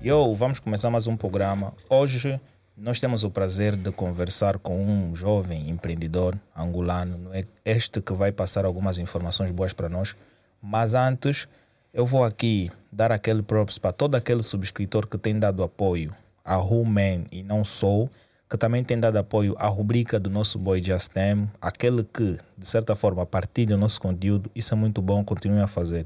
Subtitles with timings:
[0.00, 1.72] Yo, vamos começar mais um programa.
[1.88, 2.40] Hoje
[2.76, 8.30] nós temos o prazer de conversar com um jovem empreendedor angolano, é este que vai
[8.30, 10.14] passar algumas informações boas para nós.
[10.62, 11.48] Mas antes,
[11.92, 16.14] eu vou aqui dar aquele props para todo aquele subscritor que tem dado apoio
[16.44, 18.08] a Human e não sou,
[18.50, 22.96] que também tem dado apoio à rubrica do nosso boy Justem, aquele que, de certa
[22.96, 24.50] forma, partilha o nosso conteúdo.
[24.56, 26.04] Isso é muito bom, continue a fazer.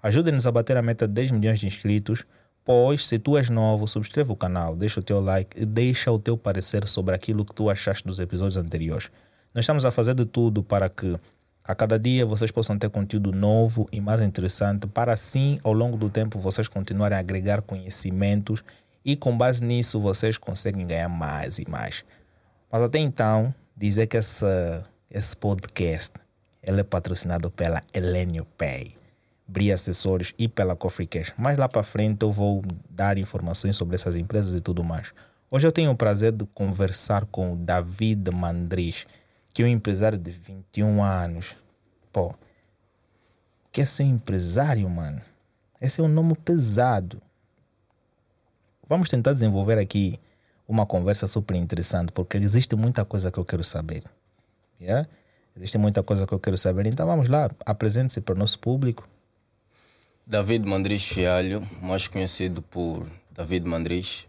[0.00, 2.24] Ajudem-nos a bater a meta de 10 milhões de inscritos.
[2.64, 6.18] Pois, se tu és novo, subscreva o canal, deixa o teu like e deixa o
[6.18, 9.10] teu parecer sobre aquilo que tu achaste dos episódios anteriores.
[9.52, 11.18] Nós estamos a fazer de tudo para que
[11.64, 15.96] a cada dia vocês possam ter conteúdo novo e mais interessante, para assim, ao longo
[15.96, 18.62] do tempo, vocês continuarem a agregar conhecimentos
[19.04, 22.04] e com base nisso vocês conseguem ganhar mais e mais.
[22.70, 26.12] Mas até então, dizer que essa, esse podcast
[26.62, 28.94] ele é patrocinado pela Elenio Pay.
[29.46, 31.32] Bri Acessórios e pela Coffee Cash.
[31.36, 35.12] Mais lá para frente eu vou dar informações sobre essas empresas e tudo mais.
[35.50, 39.06] Hoje eu tenho o prazer de conversar com o David Mandris,
[39.52, 41.56] que é um empresário de 21 anos.
[42.12, 42.32] Pô,
[43.72, 45.20] que é ser empresário, mano?
[45.80, 47.20] Esse é um nome pesado.
[48.90, 50.18] Vamos tentar desenvolver aqui
[50.66, 54.02] uma conversa super interessante, porque existe muita coisa que eu quero saber.
[54.80, 55.08] Yeah?
[55.56, 56.86] Existe muita coisa que eu quero saber.
[56.86, 59.08] Então vamos lá, apresente-se para o nosso público.
[60.26, 64.26] David Mandris Fialho, mais conhecido por David Mandris,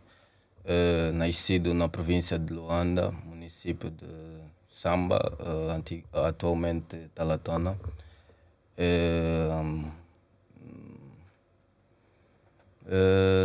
[0.63, 4.05] eh, nascido na província de Luanda, município de
[4.69, 7.75] Samba, eh, atualmente Talatona.
[8.77, 10.00] Eh,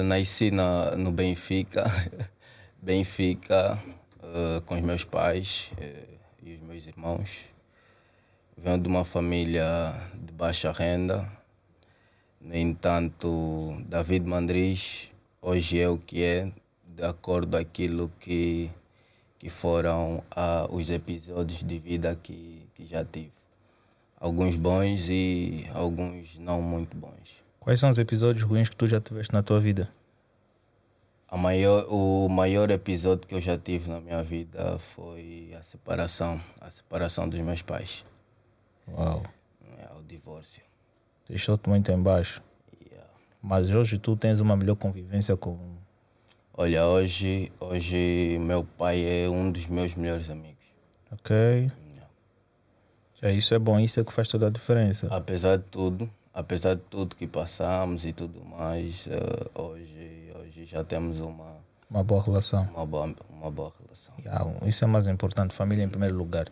[0.04, 1.84] nasci na, no Benfica,
[2.80, 3.78] Benfica,
[4.64, 5.72] com os meus pais
[6.42, 7.44] e os meus irmãos.
[8.56, 9.64] Venho de uma família
[10.14, 11.28] de baixa renda,
[12.46, 15.10] no entanto, David Mandris
[15.42, 16.52] hoje é o que é,
[16.84, 18.70] de acordo aquilo que,
[19.36, 23.32] que foram ah, os episódios de vida que, que já tive.
[24.20, 27.44] Alguns bons e alguns não muito bons.
[27.66, 29.90] Quais são os episódios ruins que tu já tiveste na tua vida?
[31.28, 36.40] A maior, o maior episódio que eu já tive na minha vida foi a separação,
[36.60, 38.04] a separação dos meus pais.
[38.88, 39.20] Uau.
[39.80, 40.62] É, o divórcio.
[41.28, 42.40] Deixou-te muito embaixo.
[42.80, 43.10] Yeah.
[43.42, 45.58] Mas hoje tu tens uma melhor convivência com.
[46.54, 50.64] Olha, hoje, hoje meu pai é um dos meus melhores amigos.
[51.10, 51.34] Ok.
[51.34, 52.08] Yeah.
[53.20, 55.08] Já isso é bom, isso é que faz toda a diferença.
[55.10, 60.84] Apesar de tudo, apesar de tudo que passamos e tudo mais, uh, hoje, hoje já
[60.84, 61.56] temos uma,
[61.90, 62.68] Uma boa relação.
[62.74, 64.12] uma, boa, uma boa relação.
[64.18, 66.46] Yeah, isso é mais importante, família em primeiro lugar.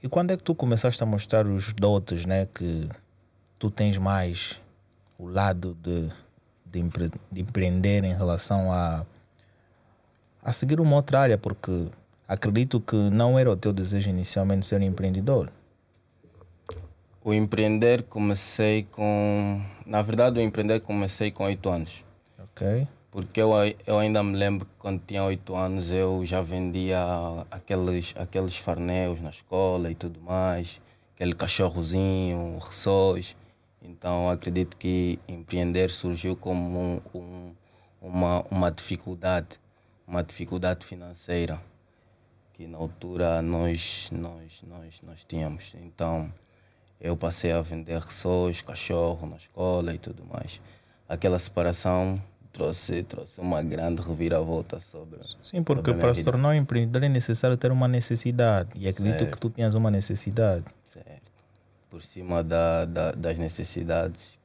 [0.00, 2.46] E quando é que tu começaste a mostrar os dotes, né?
[2.46, 2.88] Que
[3.58, 4.60] tu tens mais
[5.18, 6.08] o lado de,
[6.64, 9.04] de, empre, de empreender em relação a,
[10.42, 11.88] a seguir uma outra área, porque
[12.28, 15.50] acredito que não era o teu desejo inicialmente ser um empreendedor.
[17.22, 19.60] O empreender comecei com.
[19.84, 22.04] Na verdade, o empreender comecei com 8 anos.
[22.38, 22.88] Ok?
[23.10, 23.50] Porque eu,
[23.86, 26.98] eu ainda me lembro que quando tinha 8 anos eu já vendia
[27.50, 30.80] aqueles, aqueles farneus na escola e tudo mais,
[31.14, 33.36] aquele cachorrozinho, ressóis.
[33.82, 37.54] Então acredito que empreender surgiu como um, um,
[38.00, 39.58] uma, uma dificuldade,
[40.06, 41.60] uma dificuldade financeira
[42.54, 45.74] que na altura nós, nós, nós, nós tínhamos.
[45.82, 46.32] Então
[47.00, 50.60] eu passei a vender ressóis, cachorro na escola e tudo mais.
[51.08, 52.20] Aquela separação
[52.52, 55.18] trouxe, trouxe uma grande reviravolta sobre.
[55.42, 58.70] Sim, porque sobre para se tornar um empreendedor é necessário ter uma necessidade.
[58.76, 59.32] E acredito Certo.
[59.32, 60.64] que tu tinhas uma necessidade.
[60.92, 61.32] Certo.
[61.88, 64.38] Por cima da, da, das necessidades,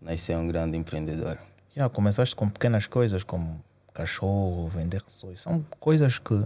[0.00, 1.36] nasceu um grande empreendedor.
[1.74, 3.60] Já começaste com pequenas coisas como
[3.92, 5.40] cachorro, vender ressóis.
[5.40, 6.42] São coisas que.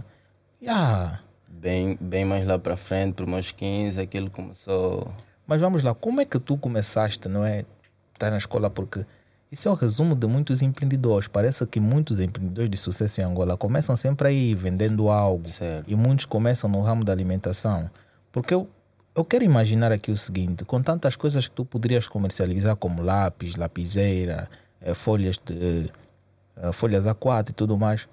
[0.61, 1.19] Já.
[1.47, 5.11] Bem, bem mais lá para frente, por meus 15, aquilo começou.
[5.45, 7.65] Mas vamos lá, como é que tu começaste, não é?
[8.13, 9.05] Estar na escola, porque
[9.51, 11.27] isso é o resumo de muitos empreendedores.
[11.27, 15.49] Parece que muitos empreendedores de sucesso em Angola começam sempre aí vendendo algo.
[15.49, 15.91] Certo.
[15.91, 17.89] E muitos começam no ramo da alimentação.
[18.31, 18.69] Porque eu,
[19.13, 23.55] eu quero imaginar aqui o seguinte: com tantas coisas que tu poderias comercializar, como lápis,
[23.57, 24.49] lapiseira,
[24.79, 25.91] eh, folhas de
[26.55, 28.07] eh, folhas A4 e tudo mais,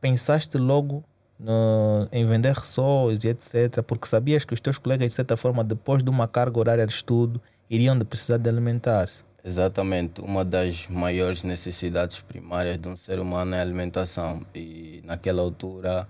[0.00, 1.02] pensaste logo
[1.38, 3.82] no- em vender ressóis e etc.
[3.82, 6.92] Porque sabias que os teus colegas, de certa forma, depois de uma carga horária de
[6.92, 9.22] estudo, iriam de precisar de alimentar-se.
[9.44, 10.20] Exatamente.
[10.22, 14.40] Uma das maiores necessidades primárias de um ser humano é a alimentação.
[14.54, 16.08] E naquela altura,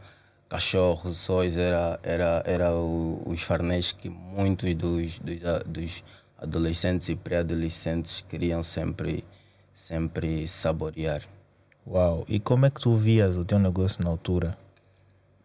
[0.49, 6.05] cachorros, sóis, era, era, era o, os farnés que muitos dos, dos, dos
[6.39, 9.25] adolescentes e pré-adolescentes queriam sempre,
[9.73, 11.23] sempre saborear.
[11.87, 12.25] Uau!
[12.29, 14.57] E como é que tu vias o teu negócio na altura?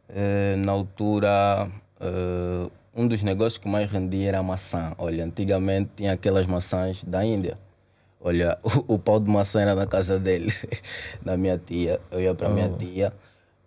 [0.09, 1.69] Uh, na altura,
[2.01, 4.93] uh, um dos negócios que mais rendia era a maçã.
[4.97, 7.57] Olha, antigamente tinha aquelas maçãs da Índia.
[8.19, 8.57] Olha,
[8.87, 10.51] o, o pau de maçã era na casa dele,
[11.23, 12.01] da minha tia.
[12.11, 12.53] Eu ia para a oh.
[12.53, 13.13] minha tia,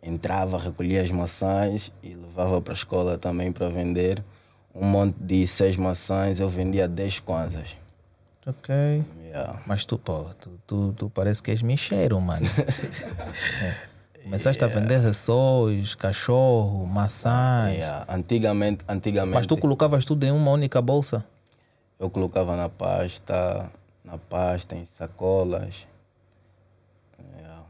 [0.02, 4.22] entrava, recolhia as maçãs e levava para a escola também para vender.
[4.74, 7.76] Um monte de seis maçãs, eu vendia dez kwanzas.
[8.46, 8.74] Ok.
[9.24, 9.62] Yeah.
[9.66, 12.46] Mas tu, pô, tu, tu, tu parece que és micheiro, mano.
[13.62, 13.91] é.
[14.22, 14.78] Começaste yeah.
[14.78, 17.74] a vender ressóis, cachorro, maçãs.
[17.74, 18.06] Yeah.
[18.08, 19.34] Antigamente, antigamente.
[19.34, 21.24] Mas tu colocavas tudo em uma única bolsa?
[21.98, 23.70] Eu colocava na pasta,
[24.04, 25.86] na pasta, em sacolas.
[27.36, 27.62] Yeah.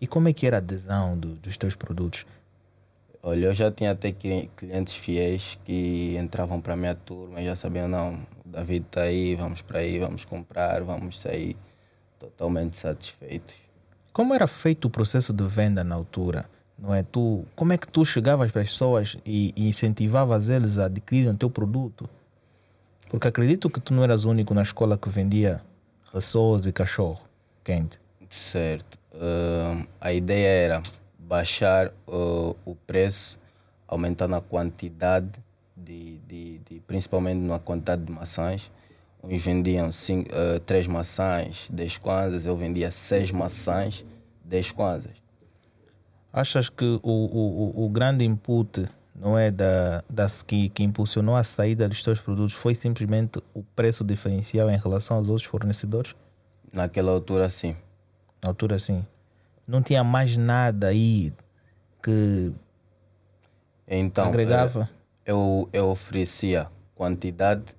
[0.00, 2.24] E como é que era a adesão do, dos teus produtos?
[3.20, 7.56] Olha, eu já tinha até clientes fiéis que entravam para a minha turma e já
[7.56, 8.14] sabiam, não,
[8.44, 11.56] o David está aí, vamos para aí, vamos comprar, vamos sair
[12.18, 13.67] totalmente satisfeitos.
[14.12, 16.48] Como era feito o processo de venda na altura?
[16.78, 17.44] Não é tu?
[17.56, 21.36] Como é que tu chegavas para as pessoas e, e incentivavas eles a adquirirem o
[21.36, 22.08] teu produto?
[23.08, 25.60] Porque acredito que tu não eras o único na escola que vendia
[26.12, 27.28] rações e cachorro
[27.68, 28.00] quente.
[28.30, 28.98] Certo.
[29.12, 30.82] Uh, a ideia era
[31.18, 33.38] baixar uh, o preço,
[33.86, 35.38] aumentando a quantidade,
[35.76, 38.70] de, de, de, principalmente na quantidade de maçãs.
[39.22, 44.04] Uns vendiam cinco, uh, três maçãs, 10 kwanzas, eu vendia seis maçãs,
[44.44, 45.12] 10 kwanzas.
[46.32, 51.42] Achas que o, o, o grande input não é da, da que, que impulsionou a
[51.42, 56.14] saída dos teus produtos foi simplesmente o preço diferencial em relação aos outros fornecedores?
[56.72, 57.74] Naquela altura, sim.
[58.42, 59.04] Na altura, sim
[59.68, 61.30] não tinha mais nada aí
[62.02, 62.50] que
[63.86, 64.88] então, agregava?
[65.24, 67.74] É, eu, eu oferecia quantidade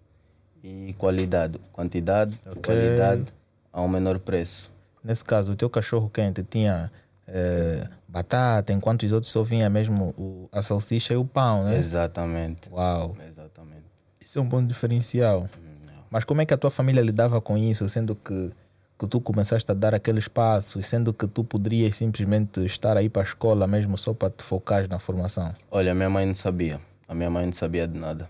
[0.89, 1.60] e qualidade.
[1.71, 2.57] Quantidade okay.
[2.57, 3.25] e qualidade
[3.71, 4.71] a um menor preço.
[5.04, 6.92] Nesse caso, o teu cachorro quente tinha
[7.27, 11.77] é, batata, enquanto os outros só vinha mesmo o, a salsicha e o pão, né?
[11.77, 12.69] Exatamente.
[12.71, 13.16] Uau.
[13.27, 13.83] Exatamente.
[14.19, 15.50] Isso é um bom diferencial.
[15.57, 18.51] Hum, Mas como é que a tua família lidava com isso, sendo que
[19.00, 23.21] que tu começaste a dar aqueles passos, sendo que tu poderias simplesmente estar aí para
[23.21, 25.56] a escola mesmo só para te focar na formação?
[25.71, 26.81] Olha, minha mãe não sabia.
[27.07, 28.27] A minha mãe não sabia de nada.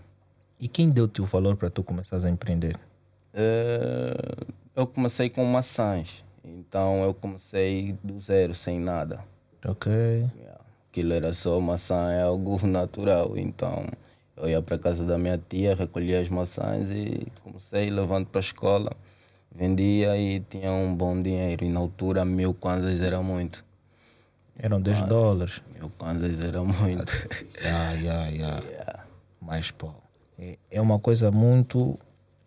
[0.60, 2.76] E quem deu-te o valor para tu começar a empreender?
[3.34, 4.46] Uh,
[4.76, 6.22] eu comecei com maçãs.
[6.44, 9.24] Então eu comecei do zero, sem nada.
[9.64, 9.90] Ok.
[9.90, 10.60] Yeah.
[10.90, 13.38] Aquilo era só maçã, é algo natural.
[13.38, 13.86] Então
[14.36, 18.42] eu ia para casa da minha tia, recolhia as maçãs e comecei levando para a
[18.42, 18.94] escola
[19.52, 21.64] vendia e tinha um bom dinheiro.
[21.64, 23.64] E na altura, mil kwanzas era muito.
[24.58, 25.62] Eram 10 ah, dólares.
[25.74, 27.12] Mil kwanzas era muito.
[27.62, 28.28] yeah, yeah.
[28.66, 29.04] yeah.
[29.40, 29.92] Mas, pô,
[30.40, 31.98] é, é uma coisa muito,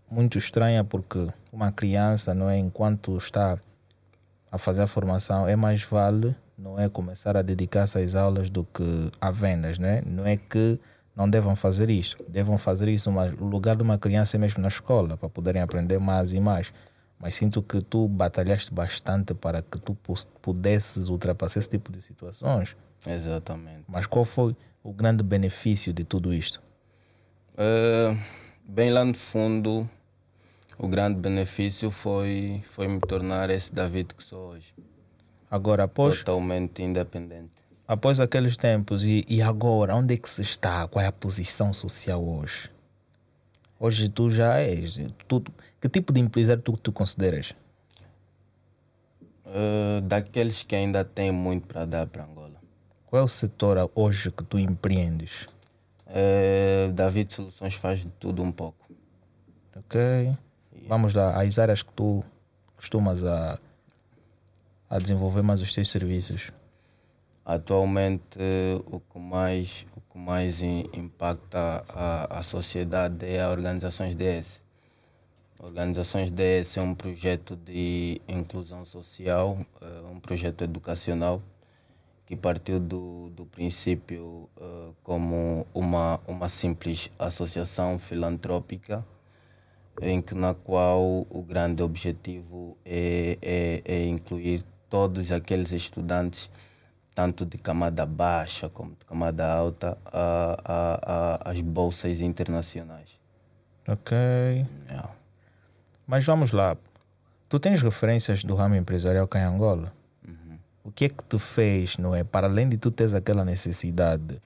[0.10, 2.58] muito estranha porque uma criança, não é?
[2.58, 3.58] Enquanto está
[4.52, 6.90] a fazer a formação, é mais vale, não é?
[6.90, 10.02] Começar a dedicar-se às aulas do que a vendas, né?
[10.06, 10.80] Não é que
[11.16, 12.18] não devam fazer isso.
[12.28, 15.62] Devam fazer isso, mas o lugar de uma criança é mesmo na escola, para poderem
[15.62, 16.74] aprender mais e mais
[17.24, 19.98] mas sinto que tu batalhaste bastante para que tu
[20.42, 22.76] pudesses ultrapassar esse tipo de situações.
[23.08, 23.86] Exatamente.
[23.88, 24.54] Mas qual foi
[24.84, 26.62] o grande benefício de tudo isto?
[27.54, 28.20] Uh,
[28.66, 29.88] bem lá no fundo,
[30.78, 34.74] o grande benefício foi, foi me tornar esse David que sou hoje.
[35.50, 36.20] Agora, após.
[36.20, 37.52] Totalmente independente.
[37.88, 40.88] Após aqueles tempos, e, e agora, onde é que se está?
[40.88, 42.72] Qual é a posição social hoje?
[43.80, 44.98] Hoje tu já és.
[45.28, 45.44] Tu,
[45.80, 47.54] que tipo de empresário tu, tu consideras?
[49.46, 52.60] Uh, daqueles que ainda têm muito para dar para Angola.
[53.06, 55.48] Qual é o setor hoje que tu empreendes?
[56.14, 58.88] Uh, David Soluções faz de tudo um pouco.
[59.76, 60.00] Ok.
[60.00, 60.38] Yeah.
[60.88, 62.24] Vamos lá, as áreas que tu
[62.76, 63.60] costumas a,
[64.88, 66.52] a desenvolver mais os teus serviços.
[67.44, 68.38] Atualmente,
[68.86, 74.62] o que mais, o que mais impacta a, a sociedade é as organizações DS.
[75.60, 81.42] Organizações DS é um projeto de inclusão social, é um projeto educacional
[82.34, 89.06] que partiu do, do princípio uh, como uma, uma simples associação filantrópica
[90.02, 96.50] em que, na qual o grande objetivo é, é, é incluir todos aqueles estudantes,
[97.14, 103.10] tanto de camada baixa como de camada alta, a, a, a, as bolsas internacionais.
[103.88, 104.18] Ok.
[104.88, 105.12] Yeah.
[106.08, 106.76] Mas vamos lá.
[107.48, 109.94] Tu tens referências do ramo empresarial cá em Angola?
[110.84, 112.24] O que é que tu fez, não é?
[112.24, 114.42] Para além de tu teres aquela necessidade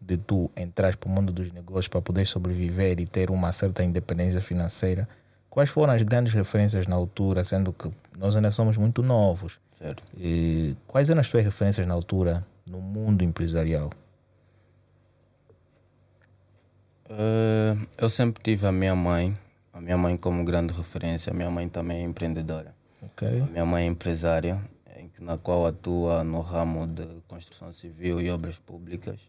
[0.00, 3.82] de tu entrar para o mundo dos negócios para poder sobreviver e ter uma certa
[3.84, 5.08] independência financeira,
[5.50, 9.58] quais foram as grandes referências na altura, sendo que nós ainda somos muito novos?
[9.78, 10.02] Certo.
[10.16, 13.90] E quais eram as tuas referências na altura no mundo empresarial?
[17.08, 19.36] Uh, eu sempre tive a minha mãe,
[19.72, 21.30] a minha mãe como grande referência.
[21.32, 22.74] A minha mãe também é empreendedora.
[23.00, 23.42] Ok.
[23.42, 24.60] A minha mãe é empresária,
[25.20, 29.20] na qual atua no ramo de construção civil e obras públicas.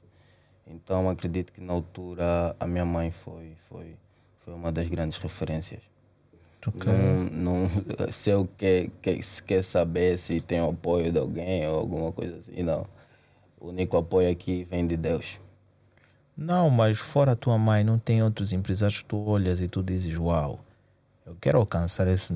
[0.68, 3.96] Então acredito que na altura a minha mãe foi, foi,
[4.40, 5.82] foi uma das grandes referências.
[6.66, 6.92] Ok.
[6.92, 7.70] Não, não,
[8.12, 12.12] se eu quer, quer, se quer saber se tem o apoio de alguém ou alguma
[12.12, 12.86] coisa assim, não.
[13.60, 15.40] O único apoio aqui vem de Deus.
[16.36, 19.84] Não, mas fora a tua mãe, não tem outros empresários que tu olhas e tu
[19.84, 20.60] dizes, uau,
[21.26, 22.34] eu quero alcançar esse,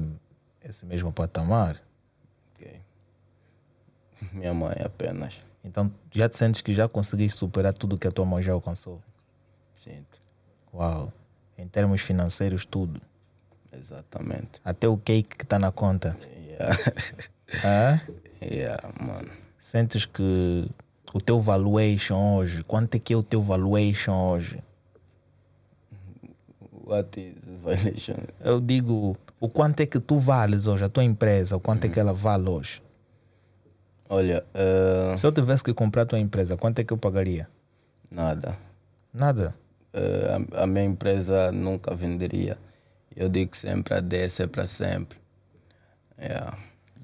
[0.61, 1.81] esse mesmo patamar.
[2.53, 2.81] ok?
[4.31, 5.41] Minha mãe apenas.
[5.63, 9.01] Então já te sentes que já conseguiste superar tudo que a tua mãe já alcançou.
[9.83, 10.21] Sinto.
[10.73, 11.11] Uau.
[11.57, 13.01] Em termos financeiros, tudo.
[13.71, 14.61] Exatamente.
[14.63, 16.17] Até o cake que está na conta.
[16.47, 16.75] Yeah.
[17.63, 18.01] Hã?
[18.41, 19.31] yeah, mano.
[19.59, 20.65] Sentes que
[21.13, 24.59] o teu valuation hoje, quanto é que é o teu valuation hoje?
[26.85, 28.15] What is violation?
[28.43, 31.89] Eu digo, o quanto é que tu vales hoje, a tua empresa, o quanto é
[31.89, 32.81] que ela vale hoje?
[34.09, 37.47] Olha, eh, Se eu tivesse que comprar a tua empresa, quanto é que eu pagaria?
[38.11, 38.57] nada.
[39.13, 39.55] Nada.
[39.93, 42.57] Eh, a, a minha empresa nunca venderia.
[43.15, 45.17] Eu digo sempre a DS é para sempre.
[46.19, 46.57] Yeah.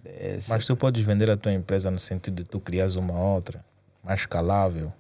[0.04, 0.48] DS.
[0.48, 3.64] Mas tu podes vender a tua empresa no sentido de tu criares uma outra,
[4.04, 4.92] mais escalável.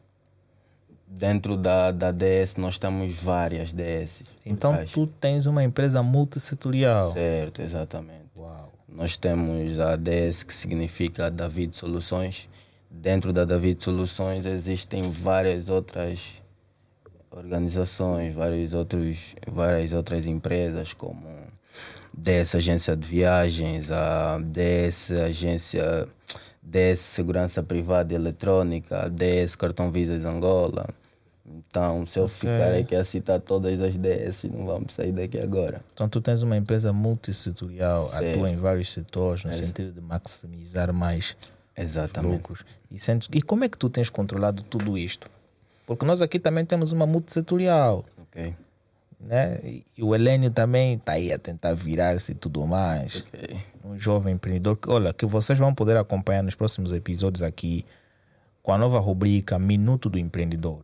[1.08, 4.22] Dentro da, da DS nós temos várias DS.
[4.46, 7.12] Então tu tens uma empresa multissetorial.
[7.14, 8.26] Certo, exatamente.
[8.38, 8.69] Uau.
[8.92, 12.50] Nós temos a ADS que significa David Soluções.
[12.90, 16.42] Dentro da David Soluções existem várias outras
[17.32, 21.28] organizações, vários outros, várias outras empresas como
[22.14, 26.08] DS Agência de Viagens, a DS Agência
[26.62, 30.88] DS Segurança Privada e Eletrônica, a DS Cartão Visas Angola.
[31.52, 32.36] Então, se eu Ok.
[32.36, 35.82] ficar aqui a citar todas as DS, não vamos sair daqui agora.
[35.94, 41.36] Então tu tens uma empresa multissetorial, atua em vários setores no sentido de maximizar mais
[41.76, 42.34] Exatamente.
[42.34, 42.64] lucros.
[42.92, 45.30] E, sentes, e como é que tu tens controlado tudo isto?
[45.88, 48.54] Porque nós aqui também temos uma multissetorial, Ok.
[49.20, 49.60] né?
[49.64, 53.24] E, o Helênio também está aí a tentar virar-se e tudo mais.
[53.28, 53.58] Ok.
[53.84, 57.84] um jovem empreendedor que, olha, que vocês vão poder acompanhar nos próximos episódios aqui
[58.62, 60.82] com a nova rubrica Minuto do Empreendedor.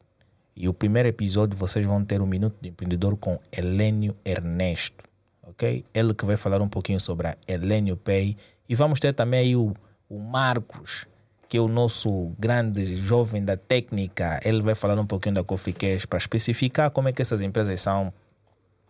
[0.55, 5.03] E o primeiro episódio vocês vão ter o Minuto do Empreendedor com Helênio Ernesto,
[5.43, 5.83] ok?
[5.93, 8.37] Ele que vai falar um pouquinho sobre a Helênio Pay.
[8.69, 9.73] E vamos ter também aí o,
[10.09, 11.05] o Marcos,
[11.49, 14.39] que é o nosso grande jovem da técnica.
[14.45, 17.81] Ele vai falar um pouquinho da Coffee Cash para especificar como é que essas empresas
[17.81, 18.13] são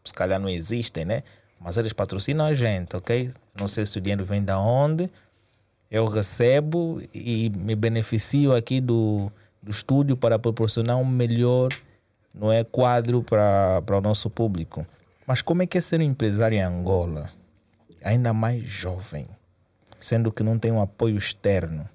[0.04, 1.24] se calhar não existem, né?
[1.60, 3.32] Mas eles patrocinam a gente, ok?
[3.60, 5.10] Não sei se o dinheiro vem da onde,
[5.90, 9.32] eu recebo e me beneficio aqui do,
[9.66, 11.70] do estúdio para proporcionar um melhor
[12.32, 14.86] não é, quadro para, para o nosso público.
[15.26, 17.32] Mas como é que é ser um empresário em Angola?
[18.04, 19.28] Ainda mais jovem,
[19.98, 21.90] sendo que não tem um apoio externo.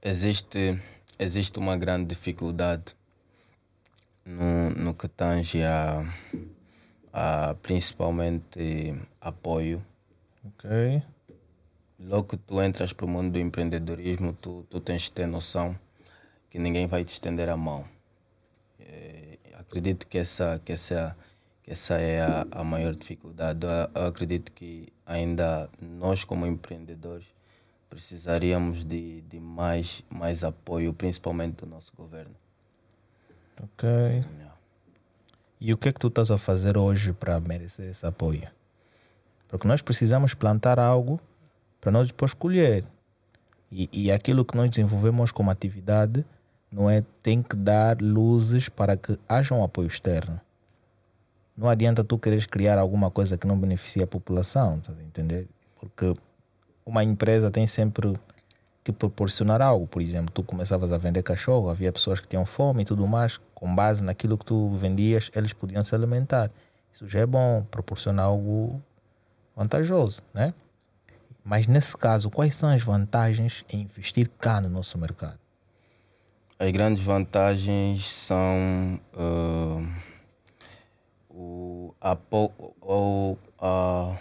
[0.00, 0.80] Existe,
[1.18, 2.94] existe uma grande dificuldade
[4.24, 6.06] no, no que tange a,
[7.12, 9.84] a principalmente apoio.
[10.44, 11.02] Ok?
[11.98, 15.74] Logo que tu entras para o mundo do empreendedorismo, tu, tu tens de ter noção
[16.54, 17.84] que ninguém vai te estender a mão.
[18.78, 21.16] Eh, acredito que essa, que essa,
[21.64, 23.66] que essa é a, a maior dificuldade.
[23.66, 27.26] Eu, eu acredito que ainda nós, como empreendedores,
[27.90, 32.36] precisaríamos de, de mais, mais apoio, principalmente do nosso governo.
[33.60, 33.88] Ok.
[33.88, 34.54] Yeah.
[35.60, 38.48] E o que é que tu estás a fazer hoje para merecer esse apoio?
[39.48, 41.20] Porque nós precisamos plantar algo
[41.80, 42.84] para nós depois colher.
[43.72, 46.24] E, e aquilo que nós desenvolvemos como atividade
[46.74, 50.40] não é tem que dar luzes para que haja um apoio externo.
[51.56, 55.46] Não adianta tu quereres criar alguma coisa que não beneficie a população, a entender?
[55.78, 56.16] Porque
[56.84, 58.12] uma empresa tem sempre
[58.82, 59.86] que proporcionar algo.
[59.86, 63.40] Por exemplo, tu começavas a vender cachorro, havia pessoas que tinham fome e tudo mais,
[63.54, 66.50] com base naquilo que tu vendias, eles podiam se alimentar.
[66.92, 68.82] Isso já é bom, proporciona algo
[69.54, 70.52] vantajoso, né?
[71.44, 75.43] Mas nesse caso, quais são as vantagens em investir cá no nosso mercado?
[76.56, 79.84] As grandes vantagens são uh,
[81.28, 84.16] o, há, pou, ou, há,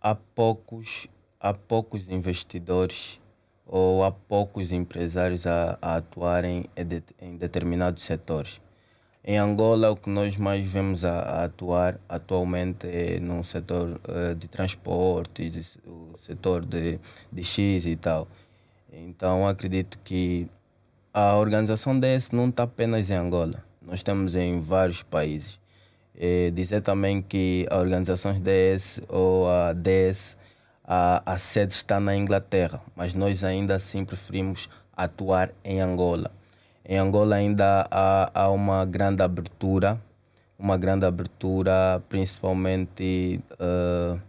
[0.00, 1.06] há poucos
[1.38, 3.20] há poucos investidores
[3.66, 6.64] ou há poucos empresários a, a atuarem
[7.20, 8.58] em determinados setores.
[9.22, 14.34] Em Angola, o que nós mais vemos a, a atuar atualmente é no setor uh,
[14.34, 16.98] de transportes, o setor de,
[17.30, 18.26] de X e tal.
[18.92, 20.48] Então, acredito que
[21.14, 25.58] a organização DS não está apenas em Angola, nós estamos em vários países.
[26.16, 30.36] É dizer também que a organização DS ou a DS,
[30.84, 36.30] a, a sede está na Inglaterra, mas nós ainda assim preferimos atuar em Angola.
[36.84, 40.00] Em Angola ainda há, há uma grande abertura,
[40.58, 44.20] uma grande abertura, principalmente uh,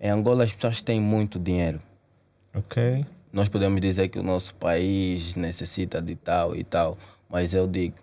[0.00, 1.80] em Angola as pessoas têm muito dinheiro.
[2.54, 3.06] Ok.
[3.36, 6.96] Nós podemos dizer que o nosso país necessita de tal e tal,
[7.28, 7.96] mas eu digo,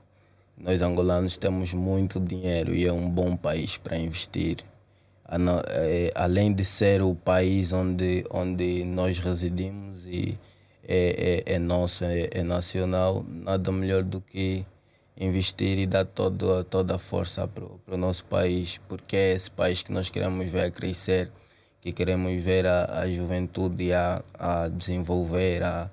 [0.55, 4.57] nós angolanos temos muito dinheiro e é um bom país para investir.
[5.71, 10.37] É, além de ser o país onde, onde nós residimos e
[10.87, 14.63] é, é, é nosso, é, é, nacional, nada melhor do que
[15.19, 19.81] investir e dar todo, toda a força para o nosso país, porque é esse país
[19.81, 21.31] que nós queremos ver crescer,
[21.83, 25.89] que queremos ver a, a juventude a, a desenvolver, a,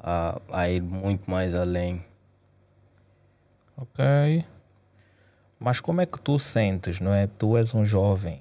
[0.00, 2.02] a, a ir muito mais além.
[3.76, 4.42] Ok.
[5.60, 7.26] Mas como é que tu sentes, não é?
[7.26, 8.40] Tu és um jovem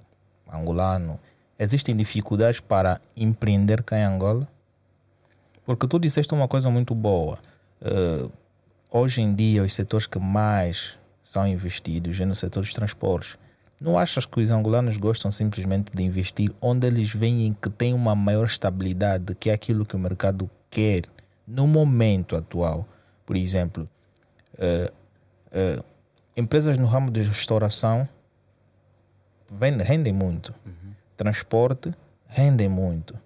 [0.50, 1.20] angolano.
[1.60, 4.48] Existem dificuldades para empreender cá em Angola?
[5.66, 7.38] Porque tu disseste uma coisa muito boa.
[7.82, 8.32] Uh,
[8.90, 13.38] hoje em dia, os setores que mais são investidos é no setor dos transportes.
[13.84, 18.16] Não achas que os angolanos gostam simplesmente de investir onde eles veem que tem uma
[18.16, 21.02] maior estabilidade, que é aquilo que o mercado quer
[21.46, 22.88] no momento atual?
[23.26, 23.90] Por exemplo,
[24.54, 24.90] uh,
[25.52, 25.84] uh,
[26.38, 28.08] empresas no ramo de restauração
[29.60, 30.56] rendem muito.
[30.66, 30.94] Uhum.
[31.18, 31.94] Transporte
[32.26, 33.20] rendem muito.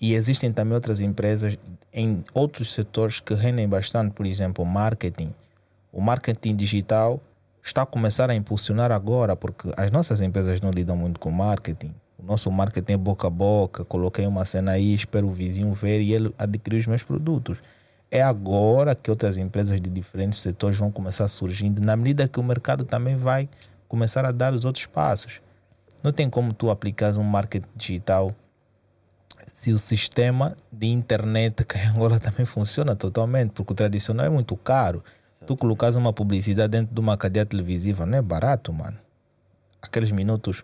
[0.00, 1.56] E existem também outras empresas
[1.92, 5.32] em outros setores que rendem bastante, por exemplo, marketing.
[5.92, 7.20] O marketing digital
[7.70, 11.94] está a começar a impulsionar agora, porque as nossas empresas não lidam muito com marketing.
[12.18, 13.84] O nosso marketing é boca a boca.
[13.84, 17.58] Coloquei uma cena aí, espero o vizinho ver e ele adquirir os meus produtos.
[18.10, 22.42] É agora que outras empresas de diferentes setores vão começar surgindo, na medida que o
[22.42, 23.48] mercado também vai
[23.86, 25.40] começar a dar os outros passos.
[26.02, 28.34] Não tem como tu aplicar um marketing digital
[29.52, 34.30] se o sistema de internet que em Angola também funciona totalmente, porque o tradicional é
[34.30, 35.04] muito caro.
[35.46, 38.98] Tu colocas uma publicidade dentro de uma cadeia televisiva, não é barato, mano.
[39.80, 40.62] Aqueles minutos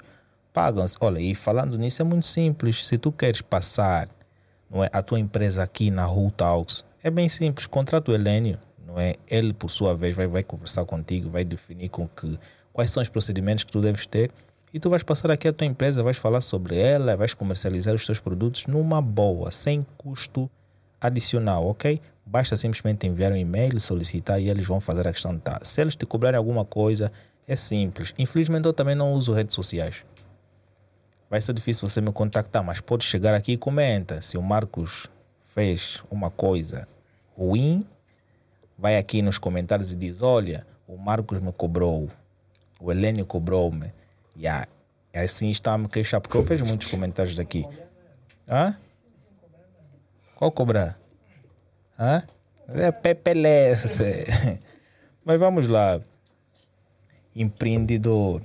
[0.53, 0.97] pagam-se.
[1.01, 2.87] Olha, e falando nisso é muito simples.
[2.87, 4.09] Se tu queres passar
[4.71, 7.67] não é, a tua empresa aqui na Who Talks, é bem simples.
[7.67, 9.17] Contrata o Helênio, não é?
[9.29, 12.39] Ele, por sua vez, vai, vai conversar contigo, vai definir com que,
[12.73, 14.31] quais são os procedimentos que tu deves ter
[14.75, 18.05] e tu vais passar aqui a tua empresa, vais falar sobre ela, vais comercializar os
[18.05, 20.51] teus produtos numa boa, sem custo
[21.01, 22.01] adicional, ok?
[22.27, 25.61] Basta simplesmente enviar um e-mail, solicitar e eles vão fazer a questão de tá.
[25.63, 27.13] Se eles te cobrarem alguma coisa,
[27.47, 28.13] é simples.
[28.19, 30.05] Infelizmente eu também não uso redes sociais.
[31.31, 34.21] Vai ser difícil você me contactar, mas pode chegar aqui e comenta.
[34.21, 35.09] Se o Marcos
[35.55, 36.89] fez uma coisa
[37.37, 37.87] ruim,
[38.77, 42.11] vai aqui nos comentários e diz: Olha, o Marcos me cobrou,
[42.81, 43.93] o Helênio cobrou-me.
[44.37, 44.67] Yeah.
[45.15, 47.67] E assim está a me queixar, porque eu vejo muitos comentários daqui.
[48.49, 48.77] Hã?
[50.35, 50.99] Qual cobrar?
[51.99, 52.23] Hã?
[52.69, 54.25] É pepelece.
[55.25, 56.01] Mas vamos lá.
[57.35, 58.43] Empreendedor.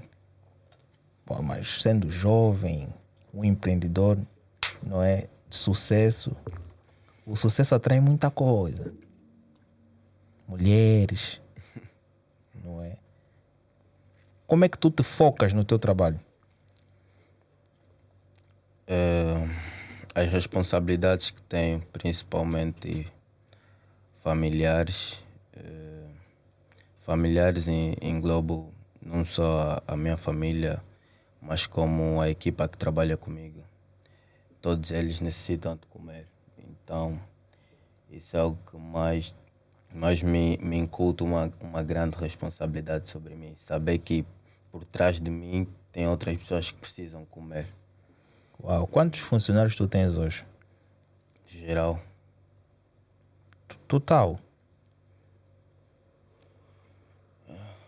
[1.26, 2.90] Pô, mas sendo jovem,
[3.34, 4.18] um empreendedor,
[4.84, 5.28] não é?
[5.48, 6.36] De sucesso.
[7.26, 8.92] O sucesso atrai muita coisa.
[10.48, 11.40] Mulheres,
[12.66, 12.98] não é?
[14.46, 16.20] Como é que tu te focas no teu trabalho?
[18.86, 19.48] É,
[20.14, 23.10] as responsabilidades que tenho, principalmente
[24.22, 25.20] familiares.
[25.54, 26.06] É,
[27.00, 30.82] familiares englobo não só a, a minha família,
[31.42, 33.64] mas como a equipa que trabalha comigo.
[34.62, 36.28] Todos eles necessitam de comer.
[36.58, 37.20] Então,
[38.12, 39.34] isso é algo que mais,
[39.92, 43.56] mais me, me inculta uma, uma grande responsabilidade sobre mim.
[43.58, 44.24] Saber que
[44.72, 47.66] por trás de mim tem outras pessoas que precisam comer.
[48.64, 50.46] Uau, quantos funcionários tu tens hoje?
[51.48, 52.00] Geral.
[53.92, 54.40] Total?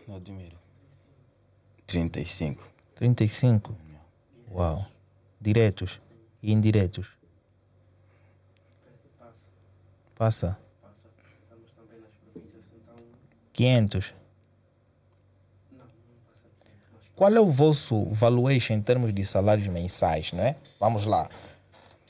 [0.06, 0.58] Não admiro.
[1.86, 2.62] 35.
[2.94, 3.74] 35?
[4.52, 4.84] Uau.
[5.40, 5.98] Diretos
[6.42, 7.08] e indiretos?
[10.14, 10.58] Passa.
[13.54, 14.12] 500?
[17.16, 20.56] Qual é o vosso valuation em termos de salários mensais, né?
[20.78, 21.30] Vamos lá.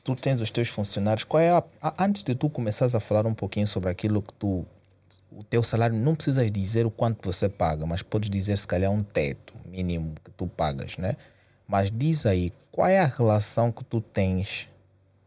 [0.04, 3.26] Tu tens os teus funcionários, qual é a, a, antes de tu começares a falar
[3.26, 4.66] um pouquinho sobre aquilo que tu
[5.30, 8.90] o teu salário não precisas dizer o quanto você paga, mas podes dizer se calhar
[8.90, 11.16] um teto mínimo que tu pagas, né?
[11.66, 14.68] Mas diz aí, qual é a relação que tu tens,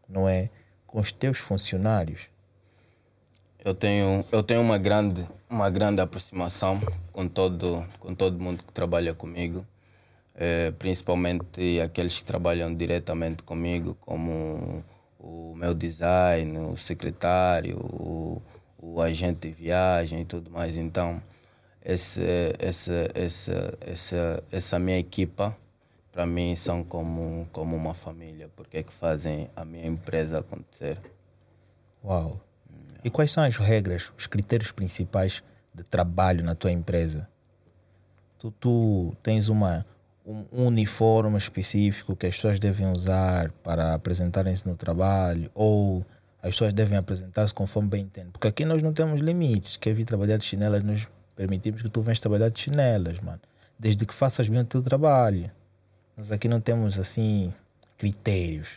[0.08, 0.48] não é,
[0.86, 2.22] com os teus funcionários?
[3.64, 6.80] Eu tenho, eu tenho uma grande, uma grande aproximação
[7.12, 9.66] com todo, com todo mundo que trabalha comigo,
[10.40, 14.84] eh, principalmente aqueles que trabalham diretamente comigo, como
[15.18, 18.40] o meu design, o secretário, o,
[18.78, 20.76] o agente de viagem e tudo mais.
[20.76, 21.20] Então,
[21.84, 22.22] esse,
[22.60, 25.56] esse, esse, essa, essa minha equipa,
[26.12, 30.98] para mim, são como, como uma família, porque é que fazem a minha empresa acontecer.
[32.04, 32.40] Uau!
[33.02, 35.42] E quais são as regras, os critérios principais
[35.74, 37.28] de trabalho na tua empresa?
[38.38, 39.84] Tu, tu tens uma,
[40.28, 46.04] um, uniforme específico que as pessoas devem usar para apresentarem-se no trabalho ou
[46.42, 48.30] as pessoas devem apresentar-se conforme bem entendem.
[48.30, 49.76] Porque aqui nós não temos limites.
[49.76, 53.40] Quer vir trabalhar de chinelas, nós permitimos que tu venhas trabalhar de chinelas, mano.
[53.78, 55.50] Desde que faças bem o teu trabalho.
[56.16, 57.52] Nós aqui não temos, assim,
[57.96, 58.68] critérios.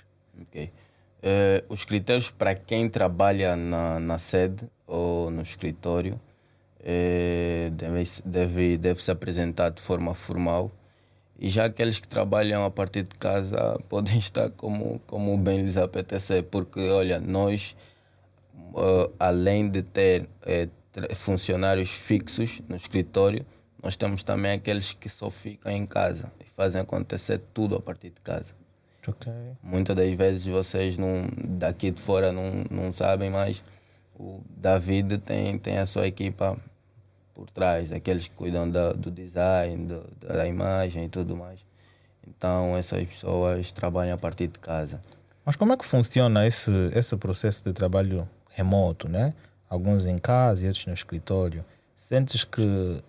[0.42, 0.72] Ok.
[1.24, 6.20] Uh, os critérios para quem trabalha na, na sede ou no escritório
[6.80, 10.72] uh, deve, deve, deve se apresentar de forma formal
[11.42, 13.58] e já aqueles que trabalham a partir de casa
[13.90, 17.76] podem estar como, como bem lhes apetecer, porque, olha, nós,
[18.76, 23.44] uh, além de ter uh, funcionários fixos no escritório,
[23.82, 28.12] nós temos também aqueles que só ficam em casa e fazem acontecer tudo a partir
[28.12, 28.54] de casa.
[29.08, 29.34] Okay.
[29.64, 33.64] Muitas das vezes vocês não, daqui de fora não, não sabem, mas
[34.16, 36.56] o David tem, tem a sua equipa
[37.42, 41.66] por trás, aqueles que cuidam da, do design, do, da imagem e tudo mais.
[42.28, 45.02] Então, essas pessoas trabalham a partir de casa.
[45.44, 49.34] Mas como é que funciona esse, esse processo de trabalho remoto, né?
[49.68, 51.66] Alguns em casa e outros no escritório.
[51.96, 53.04] Sentes que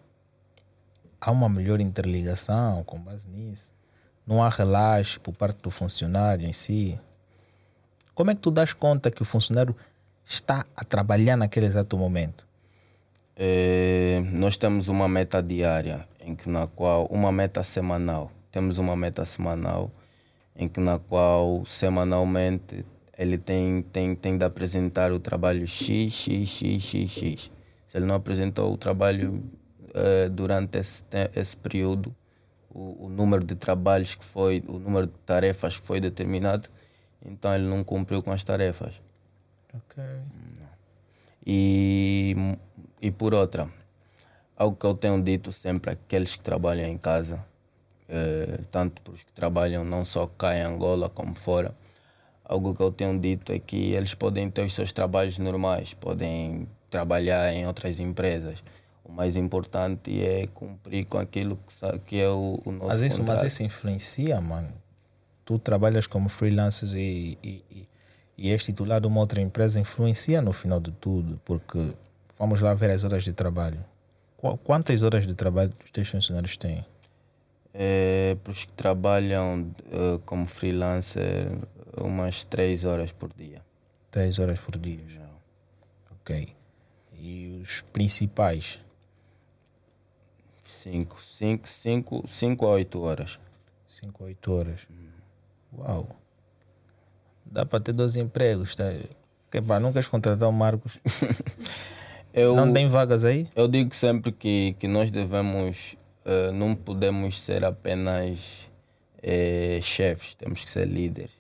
[1.21, 3.75] há uma melhor interligação com base nisso?
[4.27, 6.99] Não há relaxe por parte do funcionário em si?
[8.15, 9.77] Como é que tu das conta que o funcionário
[10.25, 12.47] está a trabalhar naquele exato momento?
[13.45, 18.31] É, nós temos uma meta diária, em que na qual uma meta semanal.
[18.53, 19.91] Temos uma meta semanal,
[20.55, 22.87] em que na qual semanalmente
[23.19, 27.51] ele tem, tem, tem de apresentar o trabalho X, X, X, X, X.
[27.89, 29.43] Se ele não apresentou o trabalho
[29.93, 31.03] é, durante esse,
[31.35, 32.15] esse período,
[32.71, 36.69] o, o, número de trabalhos que foi, o número de tarefas que foi determinado,
[37.27, 38.95] então ele não cumpriu com as tarefas.
[39.75, 40.05] Ok.
[41.45, 42.37] E
[43.03, 43.69] e por outra,
[44.57, 47.45] algo que eu tenho dito sempre àqueles que trabalham em casa,
[48.09, 51.75] eh, tanto para os que trabalham não só cá em Angola como fora,
[52.45, 56.69] algo que eu tenho dito é que eles podem ter os seus trabalhos normais, podem
[56.89, 58.63] trabalhar em outras empresas.
[59.05, 63.19] O mais importante é cumprir com aquilo que, que é o, o nosso mas isso,
[63.19, 63.43] contrato.
[63.43, 64.69] Mas isso influencia, mano.
[65.45, 67.89] Tu trabalhas como freelancer e, e, e,
[68.39, 71.95] e és titular de uma outra empresa, influencia no final de tudo, porque
[72.43, 73.85] Vamos lá ver as horas de trabalho.
[74.65, 76.85] Quantas horas de trabalho os teus funcionários têm?
[77.73, 81.53] É, para os que trabalham uh, como freelancer,
[81.97, 83.63] umas 3 horas por dia.
[84.11, 85.05] 3 horas por dia?
[85.09, 85.29] Já.
[86.11, 86.53] Ok.
[87.17, 88.81] E os principais?
[90.65, 93.39] 5 cinco, cinco, cinco a 8 horas.
[93.87, 94.81] 5 a 8 horas.
[94.91, 95.79] Hum.
[95.79, 96.17] Uau!
[97.47, 98.87] Dá para ter dois empregos, tá?
[99.49, 100.99] Que pá, nunca contratar o Marcos.
[102.33, 103.47] Eu, não tem vagas aí?
[103.55, 108.69] Eu digo sempre que, que nós devemos, uh, não podemos ser apenas
[109.19, 111.33] uh, chefes, temos que ser líderes.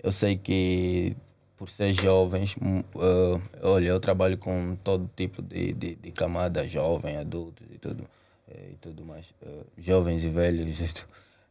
[0.00, 1.16] Eu sei que
[1.56, 7.16] por ser jovens, uh, olha, eu trabalho com todo tipo de, de, de camada, jovem,
[7.16, 8.04] adultos e tudo,
[8.48, 9.34] e tudo mais,
[9.76, 11.04] jovens e velhos.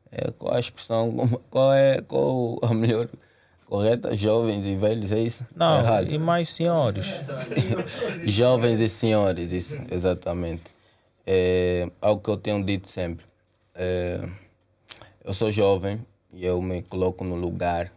[0.10, 1.14] É, qual a expressão,
[1.52, 3.10] qual é qual a melhor
[3.68, 4.16] correta?
[4.16, 5.46] Jovens e velhos, é isso?
[5.56, 6.12] Não, Errado.
[6.12, 7.06] e mais senhores.
[8.24, 10.64] Jovens e senhores, isso, exatamente.
[11.26, 13.26] É algo que eu tenho dito sempre.
[13.76, 14.28] É,
[15.24, 16.00] eu sou jovem
[16.34, 17.92] e eu me coloco no lugar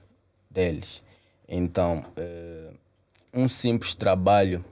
[0.50, 1.02] deles.
[1.48, 2.70] Então, é,
[3.32, 4.64] um simples trabalho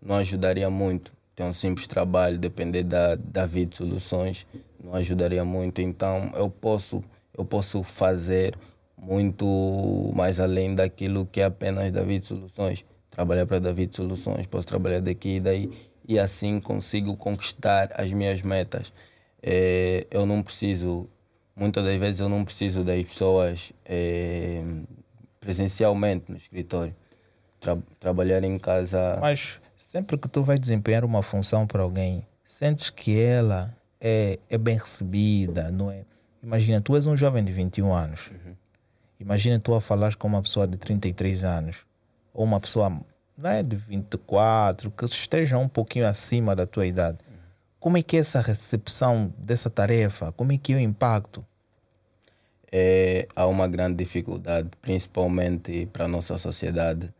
[0.00, 1.12] não ajudaria muito.
[1.34, 4.46] Ter um simples trabalho, depender da, da vida soluções,
[4.82, 5.80] não ajudaria muito.
[5.80, 7.02] Então, eu posso,
[7.36, 8.54] eu posso fazer
[9.04, 12.84] muito mais além daquilo que é apenas David Soluções.
[13.10, 15.70] Trabalhar para David Soluções, posso trabalhar daqui e daí
[16.06, 18.92] e assim consigo conquistar as minhas metas.
[19.42, 21.08] É, eu não preciso,
[21.54, 24.62] muitas das vezes eu não preciso das pessoas é,
[25.40, 26.94] presencialmente no escritório.
[27.60, 29.18] Tra trabalhar em casa.
[29.20, 34.58] Mas sempre que tu vais desempenhar uma função para alguém, sentes que ela é, é
[34.58, 36.04] bem recebida, não é?
[36.42, 38.30] Imagina, tu és um jovem de 21 anos.
[38.30, 38.54] Uhum.
[39.18, 41.78] Imagina tu a falar com uma pessoa de 33 anos.
[42.32, 42.90] Ou uma pessoa
[43.36, 47.18] não é, de 24, que esteja um pouquinho acima da tua idade.
[47.80, 50.32] Como é que é essa recepção dessa tarefa?
[50.32, 51.44] Como é que é o impacto?
[52.70, 57.12] É, há uma grande dificuldade, principalmente para a nossa sociedade.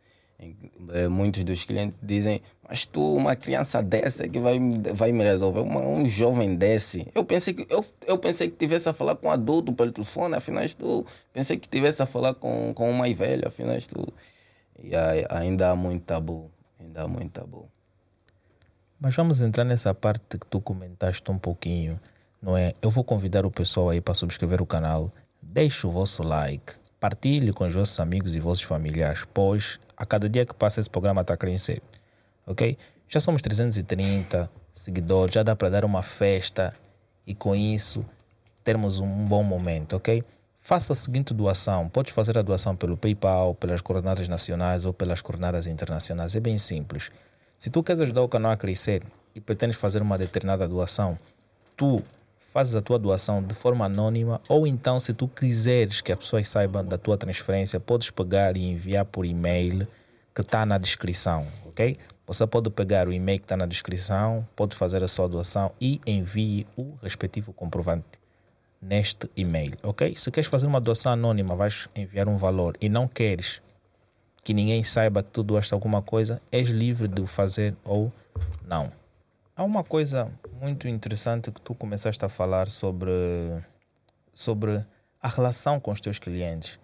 [0.93, 4.59] Eh, muitos dos clientes dizem mas tu, uma criança dessa que vai,
[4.95, 7.07] vai me resolver, uma, um jovem desse.
[7.15, 10.35] Eu pensei que eu, eu pensei que tivesse a falar com um adulto pelo telefone,
[10.35, 14.13] afinal tu pensei que tivesse a falar com, com um mais velho, afinal tu.
[14.83, 14.93] E
[15.29, 16.51] ainda há muito tabu,
[16.81, 17.69] ainda há muito tabu.
[18.99, 22.01] Mas vamos entrar nessa parte que tu comentaste um pouquinho,
[22.41, 22.73] não é?
[22.81, 27.53] Eu vou convidar o pessoal aí para subscrever o canal, deixe o vosso like, partilhe
[27.53, 31.21] com os vossos amigos e vossos familiares, pois a cada dia que passa esse programa
[31.21, 31.83] está a crescer
[32.47, 32.77] ok?
[33.09, 36.75] Já somos 330 seguidores, já dá para dar uma festa
[37.27, 38.05] e com isso
[38.63, 40.25] termos um bom momento, ok?
[40.61, 41.89] Faça a seguinte doação.
[41.89, 46.35] Pode fazer a doação pelo PayPal, pelas coordenadas nacionais ou pelas coordenadas internacionais.
[46.35, 47.11] É bem simples.
[47.59, 49.03] Se tu queres ajudar o canal a crescer
[49.35, 51.19] e pretendes fazer uma determinada doação,
[51.77, 52.03] tu
[52.53, 56.49] fazes a tua doação de forma anônima ou então se tu quiseres que as pessoas
[56.49, 59.87] saibam da tua transferência, podes pegar e enviar por e-mail
[60.35, 61.99] que está na descrição, ok?
[62.27, 66.01] Você pode pegar o e-mail que está na descrição, pode fazer a sua doação e
[66.07, 68.19] envie o respectivo comprovante
[68.81, 70.15] neste e-mail, ok?
[70.17, 73.63] Se queres fazer uma doação anônima, vais enviar um valor e não queres
[74.43, 78.13] que ninguém saiba que tu doaste alguma coisa, és livre de o fazer ou
[78.67, 78.93] não.
[79.57, 83.11] Há uma coisa muito interessante que tu começaste a falar sobre,
[84.35, 84.85] sobre
[85.23, 86.79] a relação com os teus clientes.